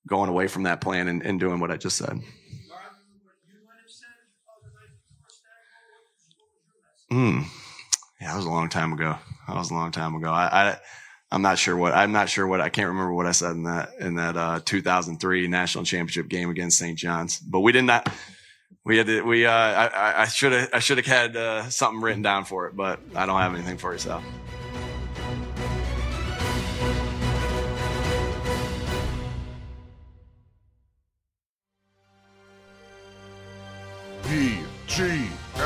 going 0.10 0.30
away 0.30 0.48
from 0.48 0.64
that 0.64 0.82
plan 0.82 1.08
and, 1.08 1.24
and 1.24 1.40
doing 1.40 1.60
what 1.60 1.72
I 1.72 1.78
just 1.78 1.98
said. 1.98 2.20
Hmm. 7.10 7.42
Yeah, 8.22 8.32
that 8.32 8.36
was 8.36 8.46
a 8.46 8.50
long 8.50 8.70
time 8.70 8.94
ago. 8.94 9.16
That 9.48 9.56
was 9.56 9.72
a 9.72 9.74
long 9.74 9.92
time 9.92 10.16
ago. 10.16 10.30
I, 10.30 10.70
I, 10.70 10.78
I'm 11.32 11.42
not 11.42 11.58
sure 11.58 11.76
what, 11.76 11.94
I'm 11.94 12.12
not 12.12 12.30
sure 12.30 12.46
what, 12.46 12.62
I 12.62 12.70
can't 12.70 12.90
remember 12.90 13.14
what 13.14 13.26
I 13.26 13.32
said 13.32 13.52
in 13.52 13.64
that, 13.64 13.90
in 14.00 14.16
that, 14.16 14.36
uh, 14.36 14.60
2003 14.64 15.48
national 15.48 15.86
championship 15.86 16.28
game 16.28 16.50
against 16.50 16.78
St. 16.78 16.98
John's, 16.98 17.40
but 17.40 17.62
we 17.62 17.72
did 17.72 17.84
not, 17.84 18.12
we 18.84 18.98
had 18.98 19.08
to, 19.08 19.22
we, 19.22 19.46
uh, 19.46 19.52
I, 19.52 20.28
should 20.28 20.52
have, 20.52 20.70
I 20.74 20.80
should 20.80 20.98
have 20.98 21.08
had, 21.08 21.36
uh, 21.36 21.70
something 21.70 22.02
written 22.02 22.22
down 22.22 22.46
for 22.46 22.68
it, 22.68 22.76
but 22.76 23.00
I 23.16 23.26
don't 23.26 23.40
have 23.40 23.54
anything 23.54 23.78
for 23.78 23.92
yourself. 23.92 24.24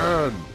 And. 0.04 0.53